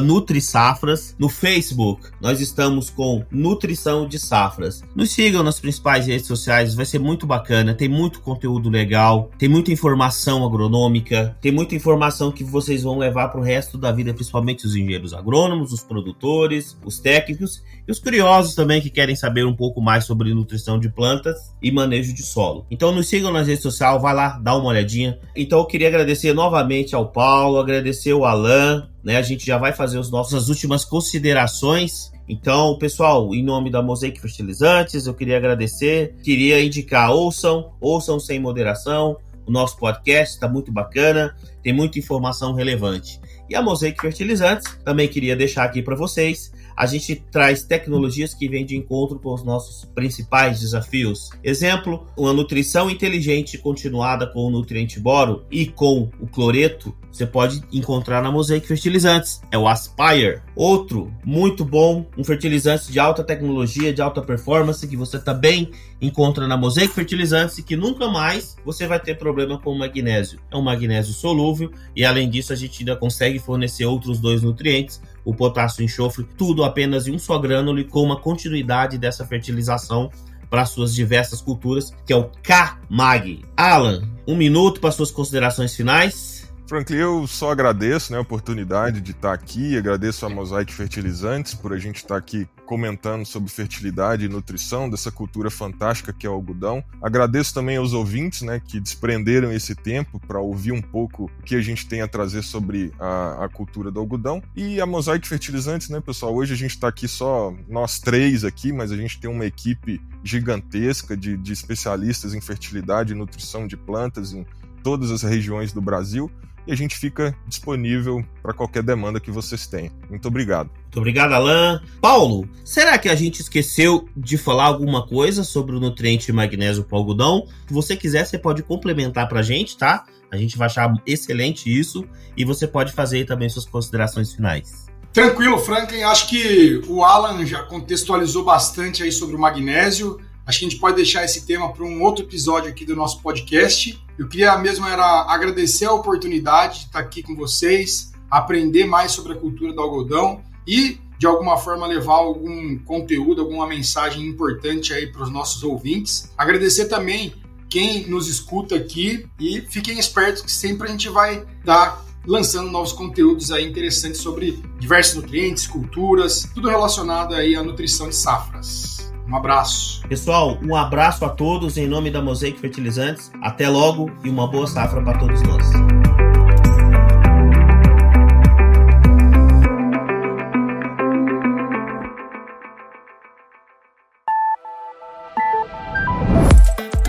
[0.03, 4.83] @nutrisafras, no Facebook nós estamos com Nutrição de Safras.
[4.95, 9.49] Nos sigam nas principais redes sociais, vai ser muito bacana, tem muito conteúdo legal, tem
[9.49, 14.13] muita informação agronômica, tem muita informação que vocês vão levar para o resto da vida,
[14.13, 19.45] principalmente os engenheiros agrônomos, os produtores, os técnicos e os curiosos também que querem saber
[19.45, 22.65] um pouco mais sobre nutrição de plantas e manejo de solo.
[22.69, 25.19] Então nos sigam nas redes sociais, vai lá, dá uma olhadinha.
[25.35, 29.17] Então eu queria agradecer novamente ao Paulo, agradecer o Alan, né?
[29.17, 32.11] A gente já vai fazer as nossas últimas considerações.
[32.27, 38.39] Então, pessoal, em nome da Mosaic Fertilizantes, eu queria agradecer, queria indicar, ouçam, ouçam sem
[38.39, 43.19] moderação, o nosso podcast está muito bacana, tem muita informação relevante.
[43.47, 48.49] E a Mosaic Fertilizantes, também queria deixar aqui para vocês a gente traz tecnologias que
[48.49, 51.29] vêm de encontro com os nossos principais desafios.
[51.43, 57.63] Exemplo, uma nutrição inteligente continuada com o nutriente boro e com o cloreto você pode
[57.71, 59.41] encontrar na Mosaic Fertilizantes.
[59.49, 60.41] É o Aspire.
[60.53, 65.71] Outro muito bom, um fertilizante de alta tecnologia, de alta performance, que você também
[66.01, 70.41] encontra na Mosaic Fertilizantes e que nunca mais você vai ter problema com o magnésio.
[70.51, 75.01] É um magnésio solúvel e além disso a gente ainda consegue fornecer outros dois nutrientes,
[75.25, 79.25] o potássio e enxofre, tudo apenas em um só grânulo e com uma continuidade dessa
[79.25, 80.09] fertilização
[80.49, 83.43] para suas diversas culturas, que é o K-Mag.
[83.57, 86.34] Alan, um minuto para suas considerações finais.
[86.67, 91.71] Franklin, eu só agradeço né, a oportunidade de estar aqui, agradeço a Mosaic Fertilizantes por
[91.71, 96.33] a gente estar aqui comentando sobre fertilidade e nutrição dessa cultura fantástica que é o
[96.33, 96.83] algodão.
[97.03, 101.55] Agradeço também aos ouvintes né, que desprenderam esse tempo para ouvir um pouco o que
[101.55, 104.41] a gente tem a trazer sobre a, a cultura do algodão.
[104.55, 106.33] E a Mosaic Fertilizantes, né, pessoal?
[106.33, 110.01] Hoje a gente está aqui só nós três aqui, mas a gente tem uma equipe
[110.23, 114.43] gigantesca de, de especialistas em fertilidade e nutrição de plantas em
[114.81, 116.31] todas as regiões do Brasil
[116.67, 119.91] e a gente fica disponível para qualquer demanda que vocês tenham.
[120.09, 120.69] Muito obrigado.
[120.69, 121.81] Muito obrigado, Alan.
[122.01, 126.95] Paulo, será que a gente esqueceu de falar alguma coisa sobre o nutriente magnésio para
[126.95, 127.47] o algodão?
[127.67, 130.05] Se você quiser, você pode complementar para a gente, tá?
[130.31, 132.05] A gente vai achar excelente isso
[132.35, 134.85] e você pode fazer também suas considerações finais.
[135.15, 136.03] Tranquilo, Franklin.
[136.03, 140.19] Acho que o Alan já contextualizou bastante aí sobre o magnésio.
[140.45, 143.21] Acho que a gente pode deixar esse tema para um outro episódio aqui do nosso
[143.21, 143.99] podcast.
[144.17, 149.33] Eu queria mesmo era agradecer a oportunidade de estar aqui com vocês, aprender mais sobre
[149.33, 155.07] a cultura do algodão e de alguma forma levar algum conteúdo, alguma mensagem importante aí
[155.07, 156.31] para os nossos ouvintes.
[156.37, 157.33] Agradecer também
[157.69, 162.91] quem nos escuta aqui e fiquem espertos que sempre a gente vai dar lançando novos
[162.91, 169.04] conteúdos aí interessantes sobre diversos nutrientes, culturas, tudo relacionado aí à nutrição de safras.
[169.27, 170.01] Um abraço.
[170.07, 173.31] Pessoal, um abraço a todos em nome da Mosaic Fertilizantes.
[173.41, 175.65] Até logo e uma boa safra para todos nós.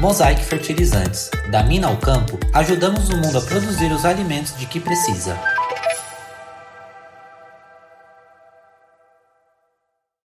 [0.00, 1.30] Mosaic Fertilizantes.
[1.50, 5.36] Da mina ao campo, ajudamos o mundo a produzir os alimentos de que precisa.